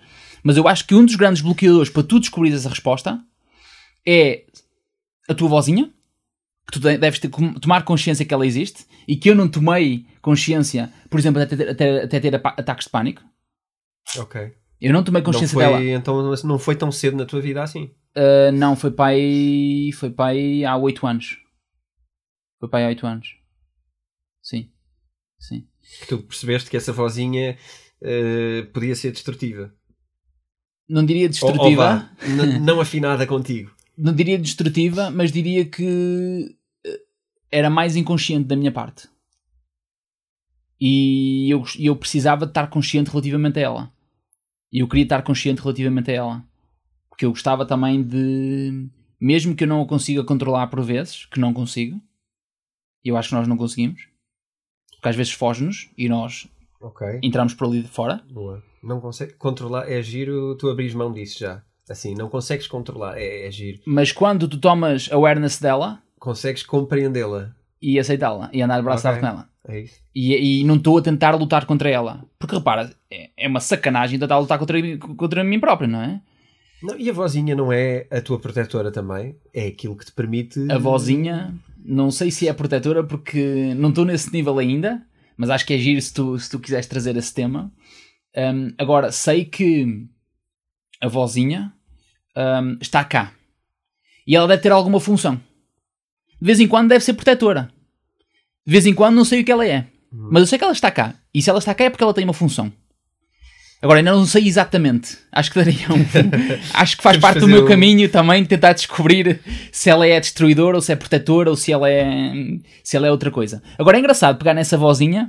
[0.41, 3.19] Mas eu acho que um dos grandes bloqueadores para tu descobrires essa resposta
[4.07, 4.43] é
[5.27, 5.85] a tua vozinha,
[6.67, 7.29] que tu de- deves ter-
[7.61, 11.69] tomar consciência que ela existe e que eu não tomei consciência, por exemplo, até ter,
[11.69, 13.23] até, até ter ataques de pânico.
[14.17, 14.53] Ok.
[14.79, 15.83] Eu não tomei Não consciência foi, dela.
[15.83, 17.85] então, não foi tão cedo na tua vida assim.
[18.15, 21.37] Uh, não, foi pai, foi pai há 8 anos.
[22.59, 23.27] Foi pai há 8 anos.
[24.43, 24.71] Sim.
[25.39, 25.67] Sim.
[26.01, 27.57] Que tu percebeste que essa vozinha
[28.01, 29.73] eh, podia ser destrutiva.
[30.89, 31.83] Não diria Ou- ou destrutiva.
[31.85, 33.75] vá, n- não afinada contigo.
[33.97, 36.55] Não diria destrutiva, mas diria que
[36.85, 37.01] eh,
[37.51, 39.09] era mais inconsciente da minha parte.
[40.79, 43.93] E eu, eu precisava de estar consciente relativamente a ela.
[44.71, 46.45] E eu queria estar consciente relativamente a ela.
[47.09, 48.87] Porque eu gostava também de.
[49.19, 51.99] Mesmo que eu não a consiga controlar por vezes, que não consigo,
[53.03, 54.07] eu acho que nós não conseguimos,
[54.91, 56.47] porque às vezes foge-nos e nós
[56.79, 57.19] Ok.
[57.23, 58.23] entramos por ali de fora.
[58.29, 58.63] Boa.
[58.83, 59.89] Não consegue controlar.
[59.91, 61.63] É giro, tu abris mão disso já.
[61.89, 63.17] Assim, não consegues controlar.
[63.17, 63.79] É, é giro.
[63.85, 67.51] Mas quando tu tomas awareness dela, Consegues compreendê-la.
[67.81, 69.21] e aceitá-la e andar abraçado Ok.
[69.21, 69.49] com ela.
[69.69, 69.95] É isso.
[70.15, 72.23] E, e não estou a tentar lutar contra ela.
[72.39, 76.21] Porque repara, é, é uma sacanagem tentar lutar contra, contra mim próprio, não é?
[76.81, 79.35] Não, e a vozinha não é a tua protetora também?
[79.53, 80.59] É aquilo que te permite.
[80.71, 85.01] A vozinha, não sei se é protetora porque não estou nesse nível ainda,
[85.35, 87.71] mas acho que é giro se tu, se tu quiseres trazer esse tema.
[88.35, 90.05] Um, agora, sei que
[91.01, 91.73] a vozinha
[92.37, 93.33] um, está cá
[94.27, 95.35] e ela deve ter alguma função.
[96.39, 97.69] De vez em quando deve ser protetora.
[98.65, 100.73] De vez em quando não sei o que ela é, mas eu sei que ela
[100.73, 101.15] está cá.
[101.33, 102.71] E se ela está cá é porque ela tem uma função.
[103.81, 105.17] Agora, ainda não sei exatamente.
[105.31, 106.03] Acho que daria um.
[106.73, 109.39] acho que faz parte do meu um- caminho também tentar descobrir
[109.71, 112.05] se ela é destruidora ou se é protetora ou se ela é.
[112.83, 113.61] se ela é outra coisa.
[113.77, 115.27] Agora é engraçado pegar nessa vozinha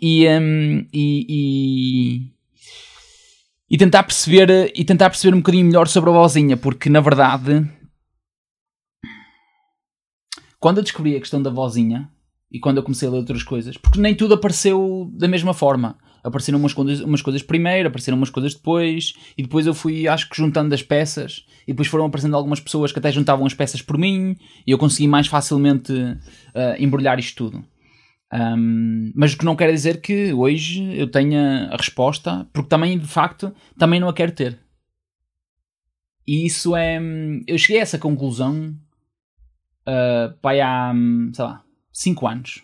[0.00, 0.28] e.
[0.28, 2.35] hum, e, e,
[3.68, 7.68] e tentar perceber e tentar perceber um bocadinho melhor sobre a vozinha, porque na verdade
[10.58, 12.10] quando eu descobri a questão da vozinha
[12.50, 15.96] e quando eu comecei a ler outras coisas, porque nem tudo apareceu da mesma forma.
[16.22, 20.28] Apareceram umas coisas, umas coisas primeiro, apareceram umas coisas depois, e depois eu fui, acho
[20.28, 23.80] que, juntando as peças, e depois foram aparecendo algumas pessoas que até juntavam as peças
[23.80, 25.92] por mim, e eu consegui mais facilmente
[26.52, 27.64] ah, embrulhar isto tudo.
[28.32, 32.98] Ahm, mas o que não quer dizer que hoje eu tenha a resposta, porque também,
[32.98, 34.60] de facto, também não a quero ter.
[36.26, 36.98] E isso é.
[37.46, 38.76] Eu cheguei a essa conclusão
[39.86, 42.62] uh, pai há, hum, sei lá, 5 anos.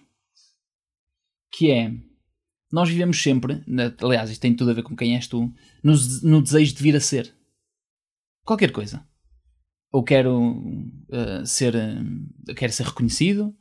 [1.55, 1.92] Que é,
[2.72, 3.62] nós vivemos sempre,
[4.01, 5.53] aliás, isto tem tudo a ver com quem és tu,
[5.85, 7.35] no, no desejo de vir a ser.
[8.44, 9.07] Qualquer coisa.
[9.92, 13.55] Ou quero uh, ser, uh, quero ser reconhecido,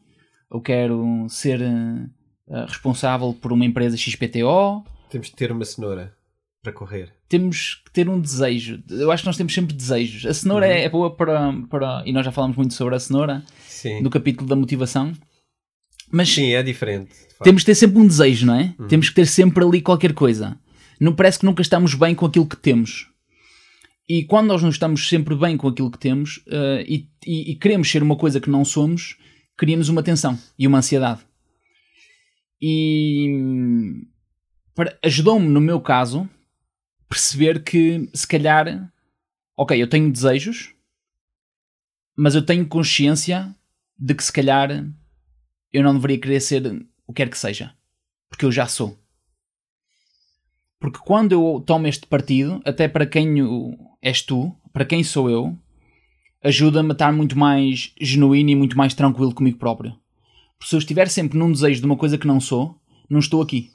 [0.52, 2.10] ou quero ser uh,
[2.48, 6.14] uh, responsável por uma empresa XPTO, Temos de ter uma cenoura
[6.62, 7.12] para correr.
[7.28, 8.84] temos que ter um desejo.
[8.90, 10.26] Eu acho que nós temos sempre desejos.
[10.26, 12.04] A cenoura é, é boa para, para.
[12.06, 14.02] E nós já falamos muito sobre a cenoura Sim.
[14.02, 15.12] no capítulo da motivação.
[16.12, 17.12] Mas Sim, é diferente.
[17.42, 18.76] temos que ter sempre um desejo, não é?
[18.90, 20.58] Temos que ter sempre ali qualquer coisa.
[21.00, 23.08] Não parece que nunca estamos bem com aquilo que temos.
[24.10, 27.56] E quando nós não estamos sempre bem com aquilo que temos eh, e, e- e
[27.56, 29.16] queremos ser uma coisa que não somos,
[29.62, 31.22] cria-nos uma tensão e uma ansiedade.
[32.60, 33.30] E
[35.04, 36.28] ajudou-me, no meu caso,
[37.08, 38.92] perceber que se calhar,
[39.56, 40.74] ok, eu tenho desejos,
[42.18, 43.56] mas eu tenho consciência
[43.96, 44.72] de que se calhar
[45.72, 46.66] eu não deveria querer ser
[47.06, 47.72] o que quer que seja,
[48.30, 49.00] porque eu já sou.
[50.80, 53.36] Porque quando eu tomo este partido, até para quem
[54.02, 55.56] és tu, para quem sou eu,
[56.44, 59.92] ajuda-me a estar muito mais genuíno e muito mais tranquilo comigo próprio.
[60.58, 62.76] Porque se eu estiver sempre num desejo de uma coisa que não sou,
[63.10, 63.72] não estou aqui.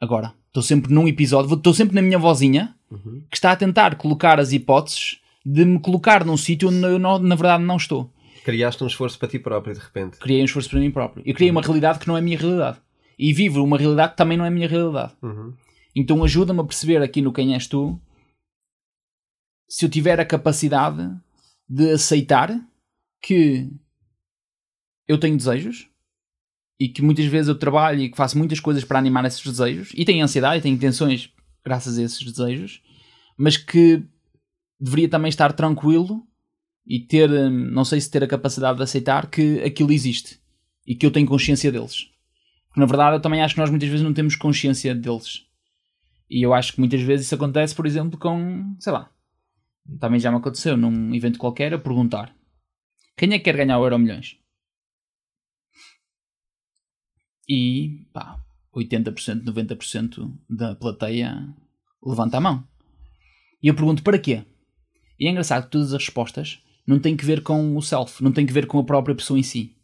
[0.00, 3.22] Agora, estou sempre num episódio, estou sempre na minha vozinha Uhum.
[3.30, 7.18] que está a tentar colocar as hipóteses de me colocar num sítio onde eu não-
[7.18, 8.10] na verdade não estou.
[8.44, 10.16] Criaste um esforço para ti próprio, de repente.
[10.18, 11.22] Criei um esforço para mim próprio.
[11.26, 12.78] Eu criei uma realidade que não é a minha realidade.
[13.18, 15.12] E vivo uma realidade que também não é a minha realidade.
[15.22, 15.52] Uhum.
[15.94, 18.00] Então ajuda-me a perceber aqui no quem és tu
[19.68, 21.10] se eu tiver a capacidade
[21.68, 22.58] de aceitar
[23.20, 23.70] que
[25.06, 25.88] eu tenho desejos
[26.80, 29.90] e que muitas vezes eu trabalho e que faço muitas coisas para animar esses desejos
[29.94, 31.32] e tenho ansiedade e tenho intenções
[31.64, 32.80] graças a esses desejos,
[33.36, 34.02] mas que
[34.80, 36.26] deveria também estar tranquilo
[36.86, 40.40] e ter, hum, não sei se ter a capacidade de aceitar que aquilo existe
[40.86, 42.08] e que eu tenho consciência deles.
[42.68, 45.44] Porque na verdade eu também acho que nós muitas vezes não temos consciência deles.
[46.30, 49.10] E eu acho que muitas vezes isso acontece, por exemplo, com, sei lá,
[50.00, 52.34] também já me aconteceu num evento qualquer a perguntar
[53.18, 54.36] quem é que quer ganhar o Euro Milhões?
[57.48, 58.38] E pá,
[58.72, 61.48] 80%, 90% da plateia
[62.00, 62.64] levanta a mão.
[63.60, 64.44] E eu pergunto para quê?
[65.18, 68.30] E é engraçado que todas as respostas não têm que ver com o self, não
[68.30, 69.74] têm que ver com a própria pessoa em si.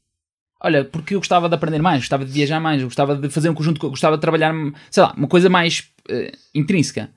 [0.62, 3.50] Olha, porque eu gostava de aprender mais, gostava de viajar mais, eu gostava de fazer
[3.50, 4.54] um conjunto, gostava de trabalhar,
[4.92, 7.12] sei lá, uma coisa mais eh, intrínseca.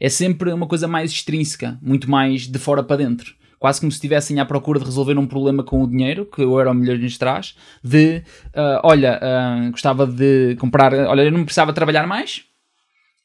[0.00, 3.34] É sempre uma coisa mais extrínseca, muito mais de fora para dentro.
[3.58, 6.58] Quase como se estivessem à procura de resolver um problema com o dinheiro, que o
[6.58, 8.22] Euro Milhões nos traz, de,
[8.54, 12.44] ah, olha, ah, gostava de comprar, olha, eu não precisava trabalhar mais,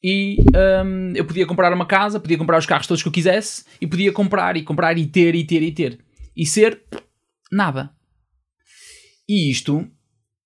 [0.02, 0.38] e
[0.86, 3.88] hum, eu podia comprar uma casa, podia comprar os carros todos que eu quisesse e
[3.88, 6.00] podia comprar e comprar e ter e ter e ter
[6.36, 6.82] e ser
[7.52, 7.92] nada.
[9.28, 9.86] E isto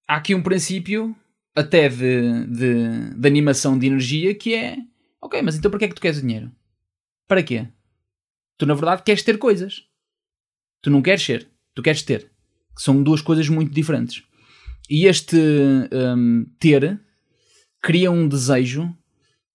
[0.07, 1.15] há aqui um princípio
[1.55, 4.77] até de, de, de animação de energia que é
[5.23, 6.51] ok, mas então para que é que tu queres o dinheiro?
[7.27, 7.67] Para quê?
[8.57, 9.83] Tu na verdade queres ter coisas.
[10.81, 12.31] Tu não queres ser, tu queres ter.
[12.77, 14.23] São duas coisas muito diferentes.
[14.89, 16.99] E este hum, ter
[17.81, 18.93] cria um desejo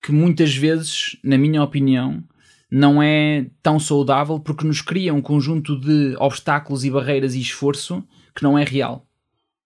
[0.03, 2.25] que muitas vezes, na minha opinião,
[2.71, 8.07] não é tão saudável porque nos cria um conjunto de obstáculos e barreiras e esforço
[8.35, 9.07] que não é real.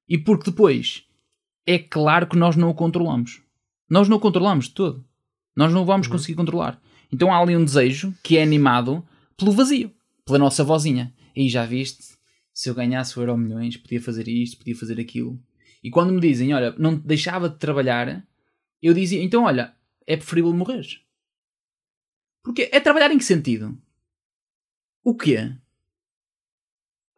[0.08, 1.04] E porque depois
[1.66, 3.42] é claro que nós não o controlamos.
[3.88, 5.04] Nós não o controlamos de todo.
[5.54, 6.80] Nós não vamos conseguir controlar.
[7.12, 9.92] Então há ali um desejo que é animado pelo vazio,
[10.24, 11.12] pela nossa vozinha.
[11.36, 12.16] E já viste,
[12.52, 15.38] se eu ganhasse o Euro Milhões, podia fazer isto, podia fazer aquilo.
[15.82, 18.26] E quando me dizem, olha, não deixava de trabalhar,
[18.80, 19.74] eu dizia, então olha,
[20.06, 20.86] é preferível morrer.
[22.42, 23.78] Porque é trabalhar em que sentido?
[25.04, 25.52] O quê?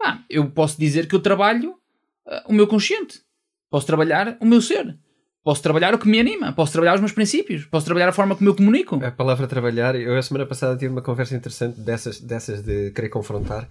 [0.02, 1.78] Ah, eu posso dizer que eu trabalho
[2.26, 3.22] ah, o meu consciente.
[3.70, 4.98] Posso trabalhar o meu ser.
[5.44, 6.52] Posso trabalhar o que me anima.
[6.54, 7.66] Posso trabalhar os meus princípios.
[7.66, 8.96] Posso trabalhar a forma como eu comunico.
[9.04, 13.10] A palavra trabalhar, eu a semana passada tive uma conversa interessante dessas, dessas de querer
[13.10, 13.68] confrontar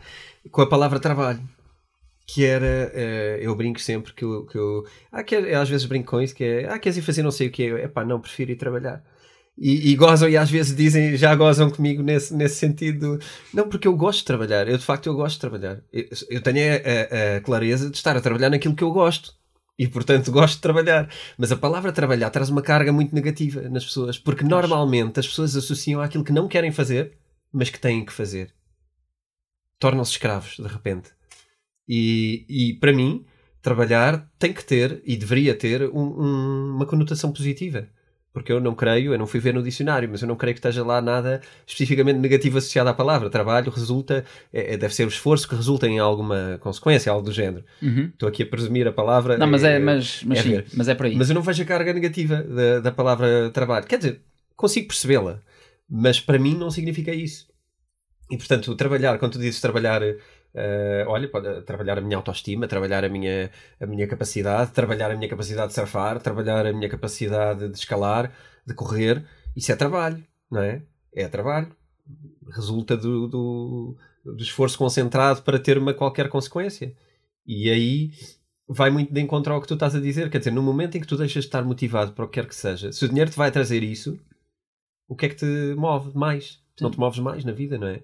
[0.51, 1.41] com a palavra trabalho.
[2.25, 5.23] Que era, eh, eu brinco sempre que eu, que eu ah,
[5.61, 7.63] às vezes brinco com isso, que é, ah, queres ir fazer não sei o que,
[7.65, 9.03] é pá, não, prefiro ir trabalhar.
[9.57, 13.19] E, e gozam e às vezes dizem, já gozam comigo nesse, nesse sentido,
[13.53, 15.81] não, porque eu gosto de trabalhar, eu de facto eu gosto de trabalhar.
[15.91, 19.33] Eu, eu tenho a- a clareza de estar a trabalhar naquilo que eu gosto.
[19.77, 21.09] E portanto gosto de trabalhar.
[21.37, 25.55] Mas a palavra trabalhar traz uma carga muito negativa nas pessoas, porque normalmente as pessoas
[25.55, 27.17] associam àquilo que não querem fazer,
[27.51, 28.53] mas que têm que fazer.
[29.79, 31.09] Tornam-se escravos, de repente.
[31.87, 33.25] E, e para mim,
[33.61, 37.89] trabalhar tem que ter, e deveria ter, um- um- uma conotação positiva.
[38.33, 40.59] Porque eu não creio, eu não fui ver no dicionário, mas eu não creio que
[40.59, 43.29] esteja lá nada especificamente negativo associado à palavra.
[43.29, 47.31] Trabalho resulta, é- é- deve ser o esforço que resulta em alguma consequência, algo do
[47.31, 47.63] género.
[47.79, 48.05] Uhum.
[48.11, 49.37] Estou aqui a presumir a palavra.
[49.37, 51.15] Não, mas é, mas, mas é sim, mas é por aí.
[51.15, 53.85] Mas eu não vejo a carga negativa da, da palavra trabalho.
[53.85, 54.21] Quer dizer,
[54.55, 55.39] consigo percebê-la,
[55.87, 57.47] mas para mim não significa isso.
[58.31, 60.01] E portanto, trabalhar, quando tu dizes trabalhar,
[60.55, 65.15] eh, olha, pode, trabalhar a minha autoestima, trabalhar a minha, a minha capacidade, trabalhar a
[65.15, 68.31] minha capacidade de surfar, trabalhar a minha capacidade de escalar,
[68.65, 70.83] de correr, isso é trabalho, não é?
[71.13, 71.75] É trabalho.
[72.55, 76.95] Resulta do, do, do esforço concentrado para ter uma qualquer consequência.
[77.45, 78.11] E aí
[78.67, 80.29] vai muito de encontro ao que tu estás a dizer.
[80.29, 82.47] Quer dizer, no momento em que tu deixas de estar motivado para o que quer
[82.47, 84.19] que seja, se o dinheiro te vai trazer isso,
[85.07, 86.61] o que é que te move mais?
[86.81, 88.01] Não te moves mais na vida, não é?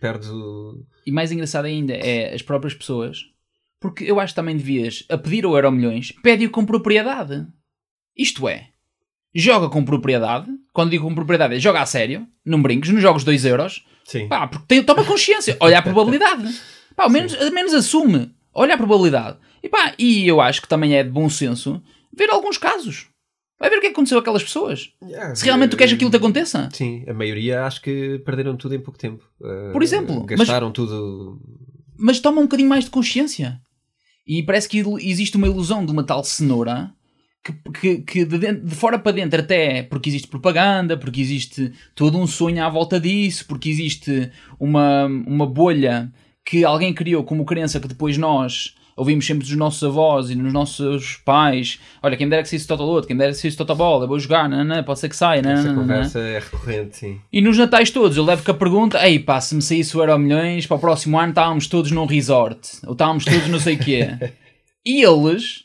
[0.00, 0.84] Perdes o.
[1.06, 3.26] E mais engraçado ainda é as próprias pessoas,
[3.78, 7.46] porque eu acho que também devias, a pedir o Euro Milhões, pede-o com propriedade.
[8.16, 8.68] Isto é,
[9.34, 10.48] joga com propriedade.
[10.72, 13.84] Quando digo com propriedade, é joga a sério, não brinques, não jogas 2 euros.
[14.04, 14.28] Sim.
[14.28, 16.42] Pá, porque tem, toma consciência, olha a probabilidade.
[16.96, 19.38] Pá, ao menos, ao menos assume, olha a probabilidade.
[19.62, 21.82] E pá, e eu acho que também é de bom senso
[22.16, 23.09] ver alguns casos.
[23.60, 24.90] Vai ver o que é que aconteceu àquelas pessoas.
[25.04, 26.68] Yeah, Se realmente tu queres que aquilo te eh, aconteça.
[26.72, 29.22] Sim, a maioria acho que perderam tudo em pouco tempo.
[29.44, 31.38] Eh, Por exemplo, mas- Gastaram tudo.
[31.98, 33.60] mas toma um bocadinho mais de consciência.
[34.26, 36.90] E parece que existe uma ilusão de uma tal cenoura
[37.44, 41.70] que, que, que de, dentro- de fora para dentro, até porque existe propaganda, porque existe
[41.94, 46.10] todo um sonho à volta disso, porque existe uma, uma bolha
[46.46, 50.52] que alguém criou como crença que depois nós ouvimos sempre dos nossos avós e dos
[50.52, 54.04] nossos pais: olha, quem me dera que saísse Totoloto, quem me dera que saísse Totobola,
[54.04, 55.80] eu vou jogar, nanã, pode ser que saia, Essa nanã, nanã.
[55.80, 57.20] conversa é recorrente, sim.
[57.32, 60.00] E nos natais todos eu levo com a pergunta: Ei pá, se me saísse o
[60.00, 63.76] Euro Milhões, para o próximo ano estávamos todos num resort, ou estávamos todos não sei
[63.76, 64.10] o quê.
[64.84, 65.64] e eles.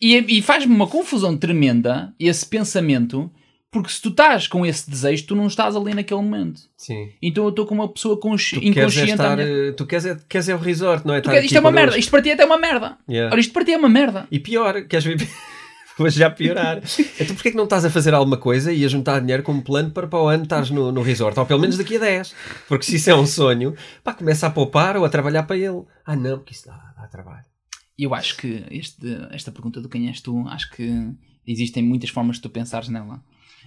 [0.00, 3.30] E, e faz-me uma confusão tremenda esse pensamento,
[3.74, 6.60] porque se tu estás com esse desejo, tu não estás ali naquele momento.
[6.78, 7.10] Sim.
[7.20, 9.10] Então eu estou com uma pessoa consci- Tu queres é inconsciente.
[9.10, 9.36] à estar.
[9.36, 11.20] minha- eh, Tu queres é, queres é o resort, não é?
[11.20, 12.96] Tu queres- isto é uma merda, isto para ti até é uma merda.
[13.10, 13.30] Yeah.
[13.32, 14.26] Ora, isto para ti é uma merda.
[14.30, 15.16] E pior, queres ver.
[15.98, 16.80] Vou já piorar.
[17.20, 19.90] Então porquê que não estás a fazer alguma coisa e a juntar dinheiro como plano
[19.90, 21.38] para para o ano estás no, no resort?
[21.38, 22.34] Ou pelo menos daqui a 10.
[22.68, 25.82] Porque se isso é um sonho, pá, começa a poupar ou a trabalhar para ele.
[26.06, 27.44] Ah não, porque isso dá, dá trabalho.
[27.96, 31.12] Eu acho que este, esta pergunta do quem és tu, acho que
[31.46, 33.20] existem muitas formas de tu pensares nela.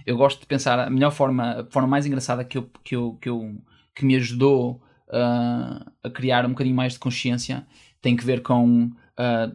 [0.08, 3.18] Eu gosto de pensar a melhor forma, a forma mais engraçada que, eu, que, eu,
[3.20, 3.62] que, eu,
[3.94, 7.66] que me ajudou ah, a criar um bocadinho mais de consciência
[8.00, 9.52] tem que ver com, ah,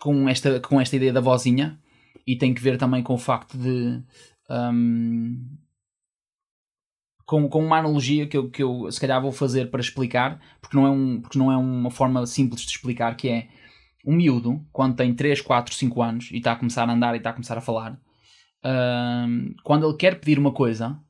[0.00, 1.78] com, esta, com esta ideia da vozinha
[2.26, 4.02] e tem que ver também com o facto de.
[4.50, 5.36] ahm,
[7.24, 10.76] com, com uma analogia que eu, que eu se calhar vou fazer para explicar, porque
[10.76, 13.48] não, é um, porque não é uma forma simples de explicar, que é
[14.04, 17.18] um miúdo, quando tem 3, 4, 5 anos e está a começar a andar e
[17.18, 18.00] está a começar a falar,
[19.62, 21.00] quando ele quer pedir uma coisa,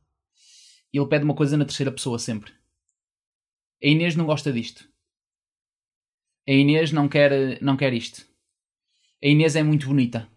[0.92, 2.52] ele pede uma coisa na terceira pessoa sempre.
[3.82, 4.88] A Inês não gosta disto.
[6.48, 8.26] A Inês não quer, não quer isto.
[9.22, 10.28] A Inês é muito bonita.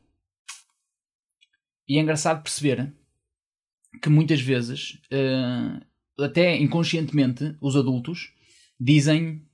[1.88, 2.94] E é engraçado perceber
[4.02, 5.82] que muitas vezes, eh,
[6.20, 8.34] até inconscientemente, os adultos
[8.80, 9.46] dizem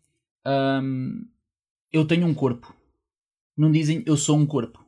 [0.45, 1.25] ahm,
[1.91, 2.75] eu tenho um corpo.
[3.55, 4.86] Não dizem eu sou um corpo.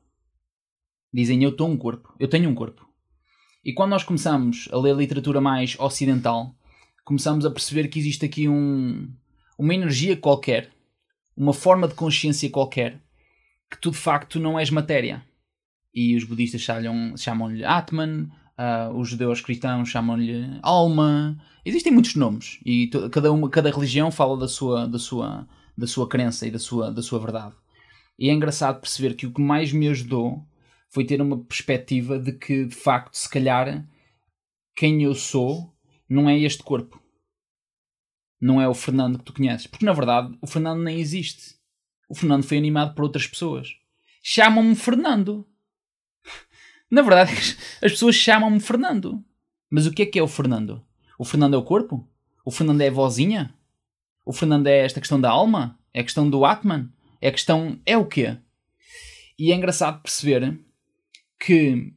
[1.14, 2.14] Dizem eu estou um corpo.
[2.20, 2.88] Eu tenho um corpo.
[3.64, 6.56] E quando nós começamos a ler literatura mais ocidental,
[7.04, 9.12] começamos a perceber que existe aqui um,
[9.58, 10.70] uma energia qualquer,
[11.36, 13.02] uma forma de consciência qualquer
[13.70, 15.24] que tu de facto não és matéria.
[15.94, 21.38] E os budistas chamam- chamam-lhe Atman, ah, os judeus cristãos chamam-lhe alma.
[21.66, 25.48] Existem muitos nomes e cada, uma, cada religião fala da sua, da, sua,
[25.78, 27.56] da sua crença e da sua, da sua verdade.
[28.18, 30.46] E é engraçado perceber que o que mais me ajudou
[30.90, 33.88] foi ter uma perspectiva de que, de facto, se calhar,
[34.76, 35.74] quem eu sou
[36.10, 37.02] não é este corpo.
[38.42, 39.68] Não é o Fernando que tu conheces.
[39.68, 41.56] Porque, na verdade, o Fernando nem existe.
[42.10, 43.76] O Fernando foi animado por outras pessoas.
[44.24, 45.48] Chamam-me Fernando.
[46.90, 47.32] Na verdade,
[47.84, 49.24] as pessoas chamam-me Fernando.
[49.70, 50.84] Mas o que é que é o Fernando?
[51.20, 52.10] O Fernando é o corpo?
[52.44, 53.54] O Fernando é a vozinha?
[54.26, 55.78] O Fernando é esta questão da alma?
[55.94, 56.90] É a questão do Atman?
[57.22, 57.80] É a questão.
[57.86, 58.38] É o quê?
[59.38, 60.60] E é engraçado perceber
[61.40, 61.94] que,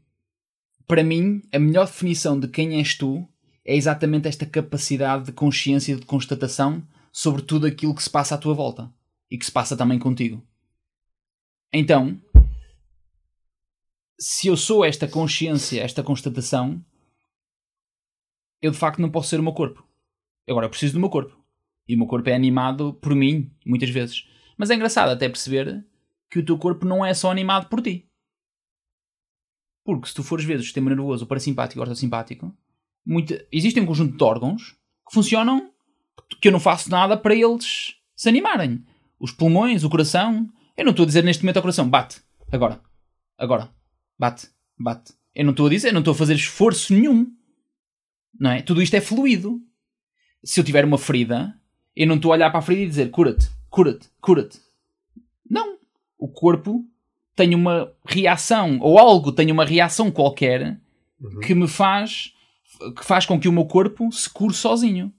[0.86, 3.28] para mim, a melhor definição de quem és tu
[3.64, 8.34] é exatamente esta capacidade de consciência e de constatação sobre tudo aquilo que se passa
[8.34, 8.92] à tua volta
[9.30, 10.42] e que se passa também contigo.
[11.72, 12.20] Então,
[14.18, 16.84] se eu sou esta consciência, esta constatação,
[18.60, 19.84] eu de facto não posso ser o meu corpo.
[20.48, 21.36] Agora eu preciso do meu corpo.
[21.88, 24.28] E o meu corpo é animado por mim, muitas vezes.
[24.56, 25.84] Mas é engraçado até perceber
[26.30, 28.08] que o teu corpo não é só animado por ti.
[29.84, 32.54] Porque se tu fores ver o sistema nervoso, parasimpático e o ortossimpático,
[33.04, 34.76] muito, existe um conjunto de órgãos
[35.06, 35.72] que funcionam
[36.40, 38.84] que eu não faço nada para eles se animarem.
[39.18, 40.48] Os pulmões, o coração.
[40.76, 42.20] Eu não estou a dizer neste momento ao coração, bate,
[42.50, 42.80] agora,
[43.36, 43.70] agora,
[44.18, 45.12] bate, bate.
[45.34, 47.30] Eu não estou a dizer, não estou a fazer esforço nenhum.
[48.38, 48.62] Não é?
[48.62, 49.60] Tudo isto é fluido.
[50.44, 51.54] Se eu tiver uma ferida,
[51.94, 54.60] eu não estou a olhar para a ferida e dizer cura-te, cura-te, cura-te.
[55.48, 55.78] Não.
[56.18, 56.84] O corpo
[57.36, 60.78] tem uma reação, ou algo tem uma reação qualquer
[61.20, 61.38] Uhum.
[61.40, 62.32] que me faz
[62.96, 65.12] que faz com que o meu corpo se cure sozinho.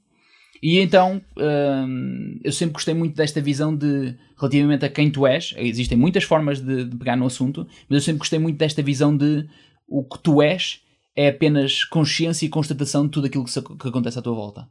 [0.62, 5.54] E então hum, eu sempre gostei muito desta visão de relativamente a quem tu és.
[5.58, 9.16] Existem muitas formas de, de pegar no assunto, mas eu sempre gostei muito desta visão
[9.16, 9.48] de
[9.88, 10.82] o que tu és
[11.16, 14.68] é apenas consciência e constatação de tudo aquilo que, se- que acontece à tua volta.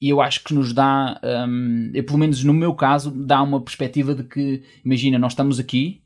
[0.00, 3.60] E eu acho que nos dá, hum, eu, pelo menos no meu caso, dá uma
[3.60, 6.01] perspectiva de que, imagina, nós estamos aqui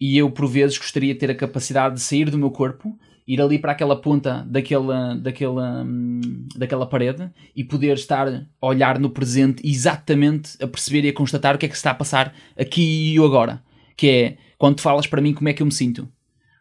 [0.00, 3.40] e eu por vezes gostaria de ter a capacidade de sair do meu corpo, ir
[3.40, 9.10] ali para aquela ponta daquela, daquela, hum, daquela parede e poder estar a olhar no
[9.10, 12.34] presente exatamente a perceber e a constatar o que é que se está a passar
[12.56, 13.62] aqui e agora.
[13.96, 16.08] Que é quando tu falas para mim como é que eu me sinto.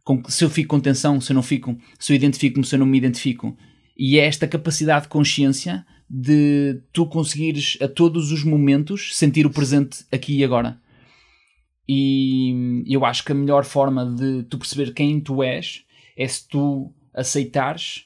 [0.03, 2.79] Com- se eu fico com tensão, se eu não fico, se eu identifico-me, se eu
[2.79, 3.55] não me identifico.
[3.97, 9.49] E é esta capacidade de consciência de tu conseguires a todos os momentos sentir o
[9.49, 10.79] presente aqui e agora.
[11.87, 15.85] E eu acho que a melhor forma de tu perceber quem tu és
[16.17, 18.05] é se tu aceitares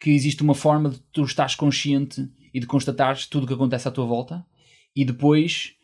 [0.00, 3.86] que existe uma forma de tu estás consciente e de constatares tudo o que acontece
[3.86, 4.44] à tua volta
[4.94, 5.74] e depois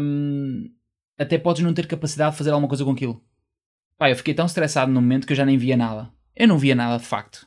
[0.00, 0.70] hum,
[1.18, 3.22] até podes não ter capacidade de fazer alguma coisa com aquilo.
[3.98, 6.10] Pá, eu fiquei tão estressado no momento que eu já nem via nada.
[6.34, 7.46] Eu não via nada de facto.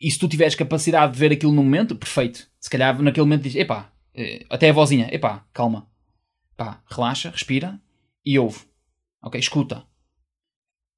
[0.00, 2.48] E se tu tiveres capacidade de ver aquilo no momento, perfeito.
[2.58, 5.86] Se calhar naquele momento dizes, epá, eh, até a vozinha, epá, calma.
[6.56, 7.78] Pá, relaxa, respira
[8.32, 8.60] e ouve.
[9.22, 9.84] Ok, escuta.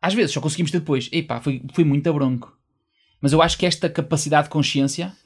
[0.01, 2.57] Às vezes só conseguimos ter depois, epá, foi, foi muito bronco.
[3.21, 5.17] Mas eu acho que esta capacidade de consciência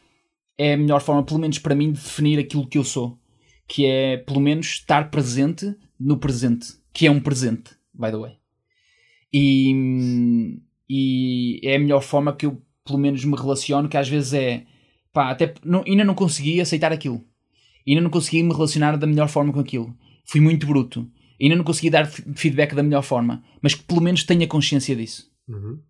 [0.58, 3.18] é a melhor forma, pelo menos para mim, de definir aquilo que eu sou.
[3.66, 6.68] Que é, pelo menos, estar presente no presente.
[6.92, 8.36] Que é um presente, by the way.
[9.32, 14.32] E, e é a melhor forma que eu, pelo menos, me relaciono, que às vezes
[14.34, 14.64] é,
[15.12, 17.24] pá, até não- ainda não consegui aceitar aquilo.
[17.86, 19.96] Ainda não consegui me relacionar da melhor forma com aquilo.
[20.24, 21.10] Fui muito bruto.
[21.40, 23.42] Ainda não consegui dar feedback da melhor forma.
[23.60, 25.30] Mas que pelo menos tenha consciência disso.
[25.48, 25.80] Uhum.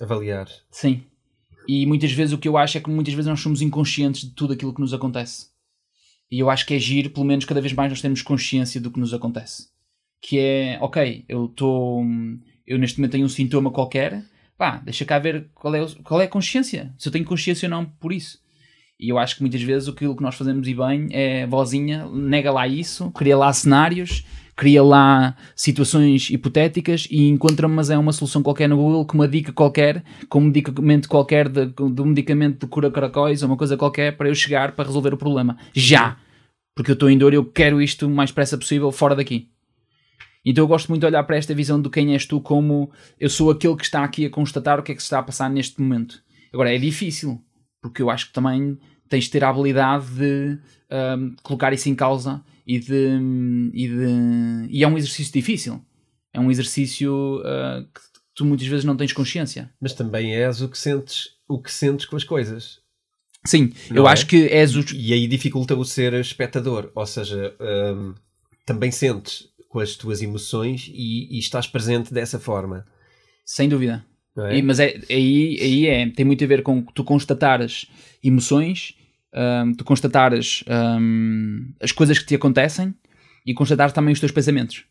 [0.00, 0.48] Avaliar.
[0.70, 1.02] Sim.
[1.68, 4.30] E muitas vezes o que eu acho é que muitas vezes nós somos inconscientes de
[4.30, 5.46] tudo aquilo que nos acontece.
[6.30, 8.90] E eu acho que é giro, pelo menos cada vez mais nós temos consciência do
[8.90, 9.68] que nos acontece.
[10.20, 12.02] Que é, ok, eu estou.
[12.66, 14.24] Eu neste momento tenho um sintoma qualquer,
[14.56, 16.94] pá, deixa cá ver qual é, qual é a consciência.
[16.98, 18.38] Se eu tenho consciência ou não por isso.
[18.98, 22.50] E eu acho que muitas vezes aquilo que nós fazemos e bem é vozinha, nega
[22.50, 24.24] lá isso, cria lá cenários,
[24.56, 29.28] cria lá situações hipotéticas e encontra mas é uma solução qualquer no Google com uma
[29.28, 33.56] dica qualquer, com um medicamento qualquer de, de um medicamento de cura caracóis ou uma
[33.56, 35.58] coisa qualquer para eu chegar para resolver o problema.
[35.72, 36.16] Já!
[36.74, 39.48] Porque eu estou em dor e eu quero isto o mais depressa possível fora daqui.
[40.44, 43.30] Então eu gosto muito de olhar para esta visão de quem és tu como eu
[43.30, 45.48] sou aquele que está aqui a constatar o que é que se está a passar
[45.48, 46.22] neste momento.
[46.52, 47.40] Agora é difícil,
[47.80, 48.78] porque eu acho que também
[49.08, 50.58] tens de ter a habilidade de
[51.18, 53.18] hum, colocar isso em causa e de,
[53.72, 54.68] e de.
[54.70, 55.84] E é um exercício difícil.
[56.32, 58.00] É um exercício ah, que
[58.34, 59.70] tu muitas vezes não tens consciência.
[59.80, 62.82] Mas também és o que sentes, o que sentes com as coisas.
[63.46, 64.12] Sim, Não eu é?
[64.12, 64.84] acho que és o.
[64.94, 66.90] E aí dificulta o ser espectador.
[66.94, 68.14] Ou seja, hum,
[68.64, 72.86] também sentes com as tuas emoções e, e estás presente dessa forma.
[73.44, 74.04] Sem dúvida.
[74.36, 74.56] É?
[74.56, 77.86] E, mas é, aí, aí é, tem muito a ver com tu constatares
[78.22, 78.94] emoções,
[79.34, 82.94] um, tu constatares um, as coisas que te acontecem
[83.44, 84.84] e constatar também os teus pensamentos.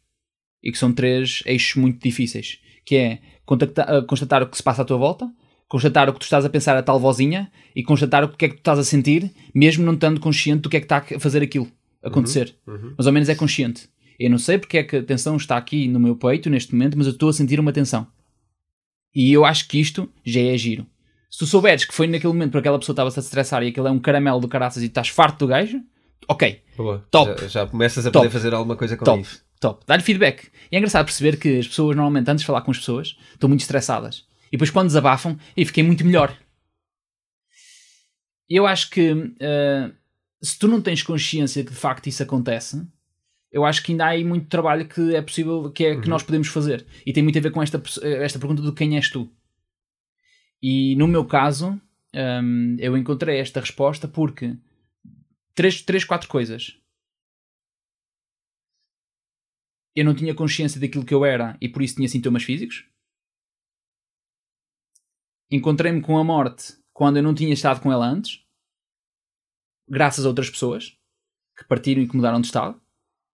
[0.62, 2.60] E que são três eixos muito difíceis.
[2.86, 5.32] Que é uh, constatar o que se passa à tua volta,
[5.68, 8.50] constatar o que tu estás a pensar a tal vozinha e constatar o que é
[8.50, 11.20] que tu estás a sentir, mesmo não estando consciente do que é que está a
[11.20, 11.70] fazer aquilo
[12.04, 12.56] acontecer.
[12.68, 12.94] Uhum, uhum.
[12.98, 13.90] Mas ao menos é consciente.
[14.20, 16.98] Eu não sei porque é que a tensão está aqui no meu peito neste momento,
[16.98, 18.08] mas eu estou a sentir uma tensão.
[19.16, 20.86] E eu acho que isto já é giro.
[21.34, 23.88] Se tu souberes que foi naquele momento porque aquela pessoa estava-se a estressar e aquele
[23.88, 25.82] é um caramelo do caraças e estás farto do gajo,
[26.28, 26.62] ok.
[26.78, 27.04] Boa.
[27.10, 27.42] Top.
[27.42, 28.24] Já, já começas a Top.
[28.28, 29.20] poder fazer alguma coisa com Top.
[29.20, 29.44] isso.
[29.60, 29.84] Top.
[29.88, 30.52] Dá-lhe feedback.
[30.72, 33.50] E é engraçado perceber que as pessoas, normalmente, antes de falar com as pessoas, estão
[33.50, 34.28] muito estressadas.
[34.50, 36.38] E depois, quando desabafam, e fiquei muito melhor.
[38.48, 39.92] Eu acho que uh,
[40.40, 42.86] se tu não tens consciência que de facto isso acontece,
[43.52, 46.10] eu acho que ainda há aí muito trabalho que é possível, que é que Uhum.
[46.10, 46.86] nós podemos fazer.
[47.08, 49.28] E tem muito a ver com esta, esta pergunta do quem és tu.
[50.66, 51.78] E no meu caso,
[52.16, 54.58] hum, eu encontrei esta resposta porque
[55.54, 56.80] três, três, quatro coisas.
[59.94, 62.86] Eu não tinha consciência daquilo que eu era e por isso tinha sintomas físicos.
[65.52, 68.42] Encontrei-me com a morte quando eu não tinha estado com ela antes,
[69.88, 70.98] graças a outras pessoas
[71.58, 72.82] que partiram e que mudaram de estado.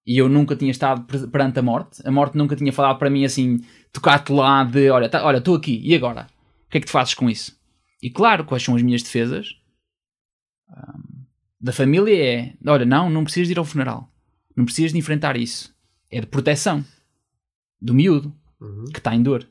[0.05, 2.01] E eu nunca tinha estado per- perante a morte.
[2.05, 3.59] A morte nunca tinha falado para mim assim,
[3.93, 6.27] tocar-te lá de olha, tá, olha, estou aqui, e agora?
[6.69, 7.57] O que é que tu fazes com isso?
[8.01, 9.55] E claro, quais são as minhas defesas?
[10.69, 11.25] Ahm,
[11.59, 14.07] da família é, olha, não, não precisas de ir ao funeral.
[14.55, 15.73] Não precisas de enfrentar isso.
[16.11, 16.85] É de proteção
[17.81, 18.85] do miúdo Uhum.
[18.91, 19.47] que está em dor.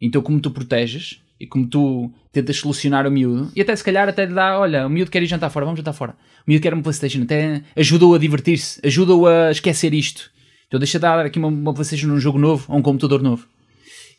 [0.00, 4.08] Então, como tu proteges e como tu tentas solucionar o miúdo, e até se calhar
[4.08, 6.12] até lhe dá, olha, o miúdo quer ir jantar fora, vamos jantar fora.
[6.46, 10.30] O miúdo quer uma Playstation, até ajuda-o a divertir-se, ajuda-o a esquecer isto.
[10.66, 13.46] Então deixa de dar aqui uma, uma Playstation num jogo novo, ou um computador novo.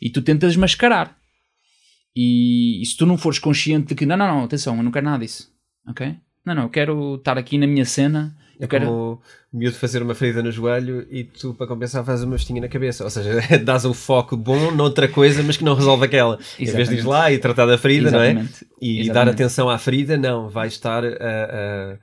[0.00, 1.17] E tu tentas mascarar.
[2.16, 4.90] E, e se tu não fores consciente de que, não, não, não, atenção, eu não
[4.90, 5.50] quero nada disso.
[5.88, 6.14] Ok?
[6.44, 8.36] Não, não, eu quero estar aqui na minha cena.
[8.60, 8.86] É Eu quero...
[8.86, 12.60] como o miúdo fazer uma ferida no joelho e tu, para compensar, fazes uma vestinha
[12.60, 13.04] na cabeça.
[13.04, 16.38] Ou seja, dás um foco bom noutra coisa, mas que não resolve aquela.
[16.58, 17.06] Em vez de ir Exatamente.
[17.06, 18.30] lá e tratar da ferida, não é?
[18.30, 18.66] Exatamente.
[18.80, 19.34] E, dar Exatamente.
[19.34, 20.48] atenção à ferida, não.
[20.48, 21.08] Vais estar a.
[21.08, 21.98] a-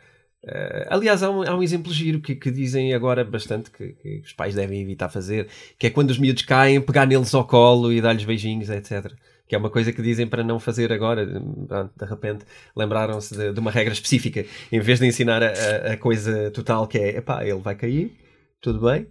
[0.48, 4.22] a- aliás, há um, há um exemplo giro que, que dizem agora bastante que, que
[4.24, 5.48] os pais devem evitar fazer,
[5.80, 9.12] que é quando os miúdos caem, pegar neles ao colo e dar-lhes beijinhos, etc.
[9.48, 11.26] Que é uma coisa que dizem para não fazer agora.
[11.26, 14.46] De repente lembraram-se de, de uma regra específica.
[14.72, 18.12] Em vez de ensinar a, a- coisa total que é, epá, ele vai cair,
[18.60, 19.08] tudo bem,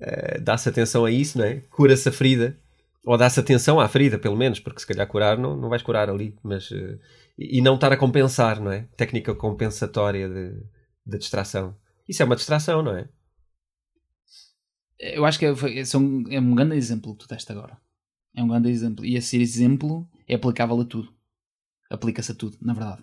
[0.00, 1.60] eh, dá-se atenção a isso, é?
[1.70, 2.58] Cura-se a ferida,
[3.04, 6.10] ou dá-se atenção à ferida, pelo menos, porque se calhar curar não, não vais curar
[6.10, 6.98] ali, mas eh,
[7.38, 8.86] e não estar a compensar, não é?
[8.96, 10.50] Técnica compensatória de,
[11.06, 11.74] de distração.
[12.08, 13.08] Isso é uma distração, não é?
[14.98, 17.78] Eu acho que é, é um, é um grande exemplo que tu deste agora.
[18.36, 19.04] É um grande exemplo.
[19.04, 21.12] E esse exemplo é aplicável a tudo.
[21.90, 23.02] Aplica-se a tudo, na verdade.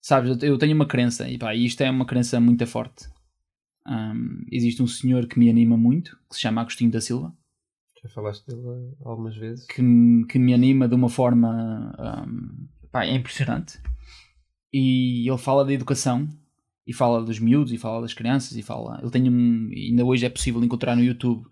[0.00, 3.08] Sabes, eu- tenho uma crença, e pá, isto é uma crença muito forte.
[3.86, 7.34] Ahm, existe um senhor que me anima muito, que se chama Agostinho da Silva,
[8.02, 9.66] Já falaste dele algumas vezes.
[9.66, 13.80] que, me- que me anima de uma forma ahm, pá, é impressionante.
[14.72, 16.28] E ele fala da educação
[16.86, 18.98] e fala dos miúdos e fala das crianças e fala.
[19.00, 21.46] Ele tem um, ainda hoje é possível encontrar no YouTube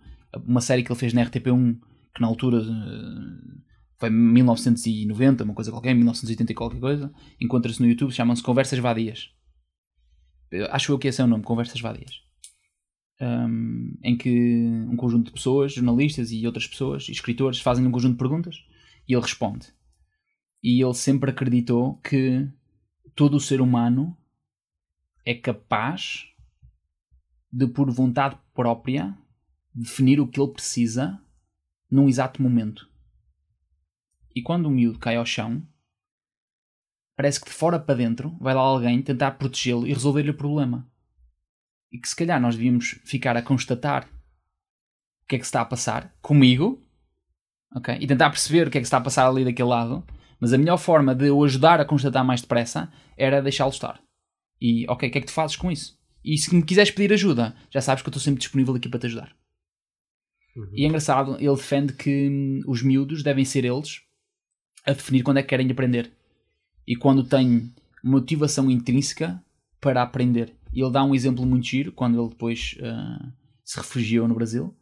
[0.46, 1.78] uma série que ele fez na RTP1
[2.14, 3.62] que na altura eh,
[3.98, 7.12] foi 1990, uma coisa qualquer, 1980 e qualquer coisa.
[7.40, 9.30] Encontra-se no YouTube, chamam-se Conversas Vadias.
[10.70, 12.20] Acho eu que esse é o nome, Conversas Vadias.
[13.20, 18.12] Um, em que um conjunto de pessoas, jornalistas e outras pessoas, escritores, fazem um conjunto
[18.12, 18.56] de perguntas
[19.08, 19.68] e ele responde.
[20.62, 22.48] E ele sempre acreditou que
[23.14, 24.16] todo o ser humano
[25.24, 26.26] é capaz
[27.52, 29.16] de, por vontade própria,
[29.74, 31.20] definir o que ele precisa
[31.90, 32.88] num exato momento.
[34.34, 35.62] E quando o miúdo cai ao chão,
[37.16, 40.88] parece que de fora para dentro vai lá alguém tentar protegê-lo e resolver-lhe o problema.
[41.90, 44.08] E que se calhar nós devíamos ficar a constatar
[45.24, 46.82] o que é que se está a passar comigo,
[47.74, 47.96] ok?
[48.00, 50.04] E tentar perceber o que é que se está a passar ali daquele lado,
[50.40, 54.00] mas a melhor forma de o ajudar a constatar mais depressa era deixá-lo estar.
[54.60, 55.98] E, ok, o que é que tu fazes com isso?
[56.24, 59.00] E se me quiseres pedir ajuda, já sabes que eu estou sempre disponível aqui para
[59.00, 59.41] te ajudar.
[60.56, 60.68] Uhum.
[60.72, 64.02] E é engraçado, ele defende que hum, os miúdos devem ser eles
[64.84, 66.12] a definir quando é que querem aprender.
[66.86, 67.72] E quando têm
[68.02, 69.42] motivação intrínseca
[69.80, 70.54] para aprender.
[70.72, 73.32] E ele dá um exemplo muito giro, quando ele depois ah,
[73.64, 74.74] se refugiou no Brasil.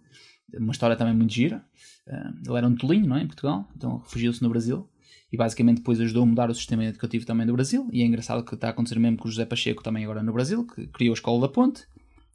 [0.55, 1.65] Uma história também muito gira.
[2.09, 3.23] Ah, ele era um tolinho, não é?
[3.23, 3.69] Em Portugal.
[3.77, 4.89] Então refugiou-se no Brasil.
[5.33, 7.89] e basicamente depois ajudou a mudar o sistema educativo também do Brasil.
[7.93, 10.33] E é engraçado que está a acontecer mesmo com o José Pacheco também agora no
[10.33, 11.87] Brasil, que criou a Escola da Ponte.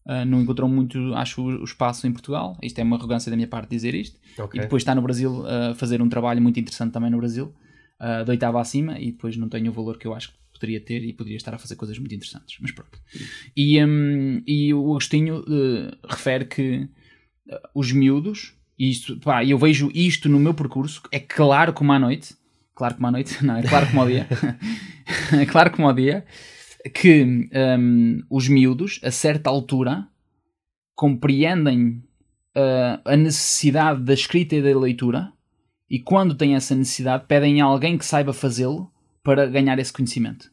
[0.06, 2.58] Uh, não encontrou muito, acho, o espaço em Portugal.
[2.62, 4.20] Isto é uma arrogância da minha parte dizer isto.
[4.38, 4.60] Ok.
[4.60, 7.53] E depois está no Brasil a fazer um trabalho muito interessante também no Brasil,
[7.99, 10.80] uh, de oitava acima, e depois não tem o valor que eu acho que poderia
[10.80, 12.58] ter e poderia estar a fazer coisas muito interessantes.
[12.62, 12.97] Mas pronto.
[13.56, 16.88] E, hum, e o Agostinho uh, refere que
[17.47, 21.91] uh, os miúdos, e isto, pá, eu vejo isto no meu percurso, é claro como
[21.91, 22.36] à noite,
[22.74, 24.28] claro como à noite, não, é claro como ao dia,
[25.39, 26.26] é claro como ao dia,
[26.94, 30.08] que hum, os miúdos, a certa altura,
[30.96, 32.04] compreendem
[32.56, 35.32] uh, a necessidade da escrita e da leitura
[35.90, 38.92] e quando têm essa necessidade pedem a alguém que saiba fazê-lo
[39.24, 40.52] para ganhar esse conhecimento.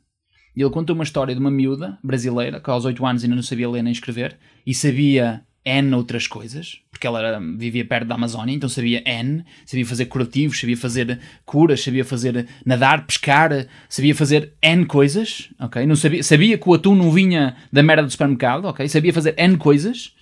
[0.55, 3.43] E ele conta uma história de uma miúda brasileira que aos 8 anos ainda não
[3.43, 8.14] sabia ler nem escrever e sabia N outras coisas, porque ela era- vivia perto da
[8.14, 14.14] Amazónia, então sabia N, sabia fazer curativos, sabia fazer curas, sabia fazer nadar, pescar, sabia
[14.14, 15.84] fazer N coisas, ok?
[15.84, 18.88] Não sabia, sabia que o atum não vinha da merda do supermercado, ok?
[18.88, 20.14] Sabia fazer N coisas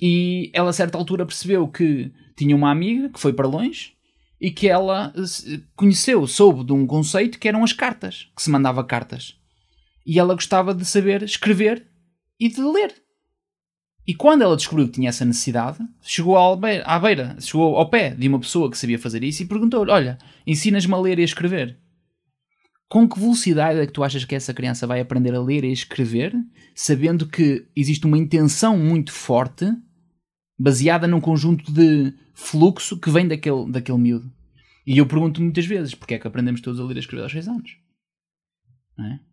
[0.00, 3.92] e ela a certa altura percebeu que tinha uma amiga que foi para longe
[4.40, 5.12] e que ela
[5.74, 9.34] conheceu, soube de um conceito que eram as cartas, que se mandava cartas.
[10.06, 11.86] E ela gostava de saber escrever
[12.40, 12.94] e de ler.
[14.06, 17.90] E quando ela descobriu que tinha essa necessidade, chegou à beira, à beira chegou ao
[17.90, 21.22] pé de uma pessoa que sabia fazer isso e perguntou-lhe: Olha, ensinas-me a ler e
[21.22, 21.76] a escrever.
[22.88, 25.70] Com que velocidade é que tu achas que essa criança vai aprender a ler e
[25.70, 26.32] a escrever,
[26.72, 29.66] sabendo que existe uma intenção muito forte,
[30.56, 34.32] baseada num conjunto de fluxo que vem daquele, daquele miúdo?
[34.86, 37.24] E eu pergunto muitas vezes: porque é que aprendemos todos a ler e a escrever
[37.24, 37.76] aos 6 anos?
[39.00, 39.25] É?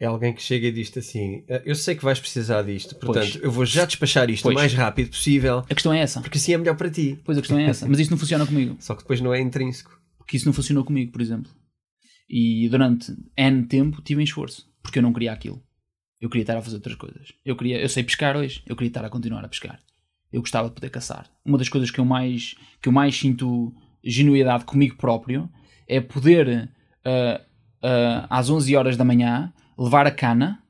[0.00, 3.32] É alguém que chega e diz assim: "Ah, Eu sei que vais precisar disto, portanto,
[3.32, 3.42] Pois.
[3.44, 4.56] eu vou já despachar isto Pois.
[4.56, 6.20] o mais rápido possível, A questão é essa.
[6.22, 7.18] porque assim é melhor para ti.
[7.22, 7.86] Pois a questão é essa.
[7.86, 8.76] Mas isso não funciona comigo.
[8.80, 10.00] Só que depois não é intrínseco.
[10.16, 11.50] Porque isso não funcionou comigo, por exemplo.
[12.28, 14.66] E durante N tempo tive em esforço.
[14.82, 15.62] Porque eu não queria aquilo.
[16.20, 17.32] Eu queria estar a fazer outras coisas.
[17.44, 18.62] Eu queria, eu sei pescar hoje.
[18.66, 19.78] Eu queria estar a continuar a pescar.
[20.32, 21.28] Eu gostava de poder caçar.
[21.44, 25.50] Uma das coisas que eu mais, que eu mais sinto genuidade comigo próprio
[25.88, 26.70] é poder,
[27.04, 27.40] ah,
[27.82, 30.62] ah, às 11 horas da manhã, levar a cana,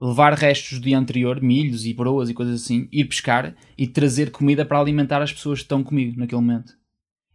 [0.00, 4.30] levar restos do dia anterior, milhos e broas e coisas assim, ir pescar e trazer
[4.30, 6.74] comida para alimentar as pessoas que estão comigo naquele momento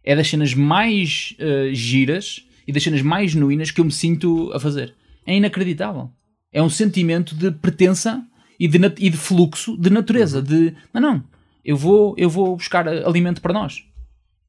[0.08, 4.50] é das cenas mais uh, giras e das cenas mais genuínas que eu me sinto
[4.54, 4.94] a fazer.
[5.26, 6.10] É inacreditável.
[6.50, 8.26] É um sentimento de pertença
[8.58, 10.40] e de, e de fluxo de natureza.
[10.40, 11.24] De não, não,
[11.62, 13.84] eu vou, eu vou buscar alimento para nós.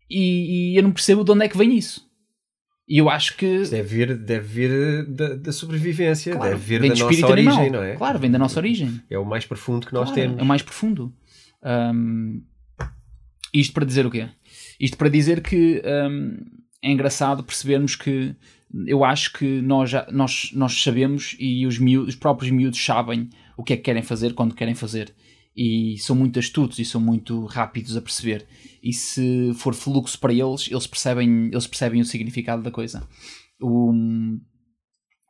[0.10, 2.09] E, e eu não percebo de onde é que vem isso.
[2.90, 3.64] E eu acho que.
[3.70, 7.72] Deve vir, deve vir da, da sobrevivência, claro, deve vir da nossa origem, animal.
[7.72, 7.96] não é?
[7.96, 9.00] Claro, vem da nossa origem.
[9.10, 10.40] É o mais profundo que nós Claro, temos.
[10.40, 11.14] É o mais profundo.
[11.62, 12.42] Ahm,
[13.54, 14.28] isto para dizer o quê?
[14.80, 16.38] Isto para dizer que ahm,
[16.82, 18.36] é engraçado percebermos que
[18.86, 23.30] eu acho que nós, já- nós, nós sabemos e os, miúdos, os próprios miúdos sabem
[23.58, 25.14] o que é que querem fazer quando querem fazer.
[25.62, 28.48] E são muito astutos e são muito rápidos a perceber.
[28.82, 33.06] E se for fluxo para eles, eles percebem, eles percebem o significado da coisa.
[33.60, 33.92] O,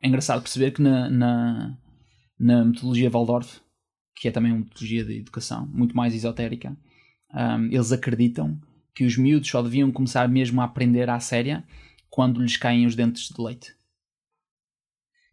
[0.00, 1.78] é engraçado perceber que na, na,
[2.38, 3.60] na metodologia Waldorf,
[4.14, 6.78] que é também uma metodologia de educação muito mais esotérica,
[7.34, 8.56] um, eles acreditam
[8.94, 11.64] que os miúdos só deviam começar mesmo a aprender à séria
[12.08, 13.74] quando lhes caem os dentes de leite.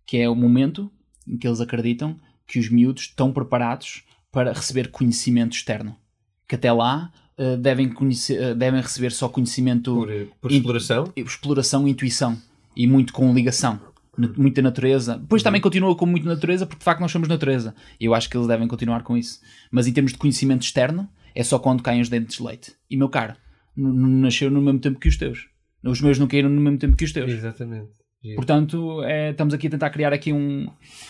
[0.07, 0.91] Que é o momento
[1.27, 5.95] em que eles acreditam que os miúdos estão preparados para receber conhecimento externo.
[6.47, 10.09] Que até lá uh, devem, conhecer, uh, devem receber só conhecimento Por,
[10.41, 11.11] por E- exploração.
[11.15, 12.37] exploração e intuição
[12.75, 13.79] e muito com ligação.
[14.17, 15.17] Na- Muita natureza.
[15.17, 17.75] Depois também continua com muita natureza, porque de facto nós somos natureza.
[17.99, 19.39] Eu acho que eles devem continuar com isso.
[19.71, 22.73] Mas em termos de conhecimento externo, é só quando caem os dentes de leite.
[22.89, 23.35] E meu caro,
[23.75, 25.47] nasceu no mesmo tempo que os teus.
[25.83, 27.31] Os meus não caíram no mesmo tempo que os teus.
[27.31, 27.91] Exatamente.
[28.35, 30.67] Portanto, é, estamos aqui a tentar criar aqui um.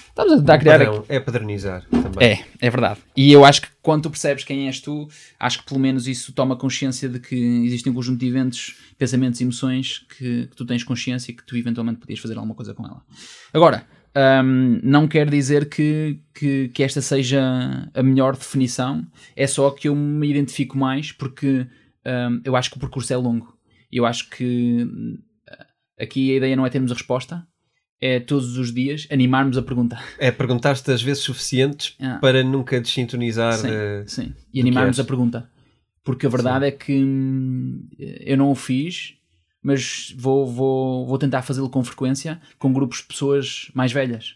[0.09, 0.85] Estamos a tentar criar aqui.
[0.85, 2.27] Padrão, é padronizar também.
[2.27, 2.99] É, é verdade.
[3.15, 5.07] E eu acho que quando tu percebes quem és tu,
[5.39, 7.35] acho que pelo menos isso toma consciência de que
[7.65, 11.45] existe um conjunto de eventos, pensamentos e emoções que, que tu tens consciência e que
[11.45, 13.01] tu eventualmente podias fazer alguma coisa com ela.
[13.53, 13.85] Agora,
[14.43, 19.87] hum, não quer dizer que, que, que esta seja a melhor definição, é só que
[19.87, 21.65] eu me identifico mais porque
[22.05, 23.55] hum, eu acho que o percurso é longo.
[23.89, 24.85] Eu acho que
[25.99, 27.47] aqui a ideia não é termos a resposta,
[27.99, 30.03] é todos os dias animarmos a perguntar.
[30.19, 32.17] É perguntar-te as vezes suficientes Ah.
[32.21, 33.53] para nunca desintonizar.
[33.57, 34.25] Sim, de- sim.
[34.29, 35.49] do E animarmos a pergunta.
[36.03, 39.15] Porque a verdade é que hum, eu não o fiz,
[39.61, 44.35] mas vou, vou, vou tentar fazê-lo com frequência com grupos de pessoas mais velhas.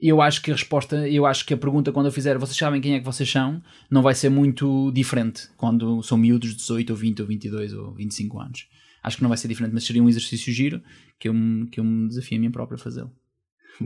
[0.00, 2.56] E eu acho que a resposta, eu acho que a pergunta quando eu fizer, vocês
[2.56, 6.56] sabem quem é que vocês são, não vai ser muito diferente quando são miúdos de
[6.56, 8.66] 18 ou 20 ou 22 ou 25 anos.
[9.02, 10.82] Acho que não vai ser diferente, mas seria um exercício giro
[11.18, 13.10] que eu, me- que eu me desafio a mim próprio a fazê-lo.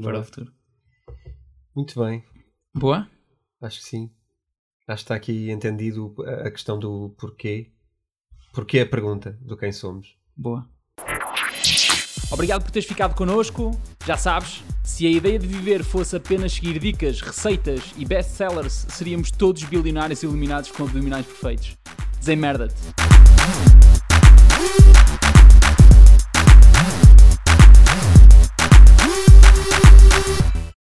[0.02, 0.52] Para o futuro.
[1.74, 2.24] Muito bem,
[2.74, 3.08] Boa?
[3.60, 4.10] acho que sim.
[4.86, 7.70] Acho que está aqui entendido a a questão do porquê.
[8.52, 10.16] Porquê a pergunta do quem somos.
[10.36, 10.68] Boa.
[12.30, 13.70] Obrigado por teres ficado connosco.
[14.06, 19.30] Já sabes, se a ideia de viver fosse apenas seguir dicas, receitas e best-sellers, seríamos
[19.30, 21.76] todos bilionários iluminados com abdominais perfeitos.
[22.18, 22.74] Desemmerda-te.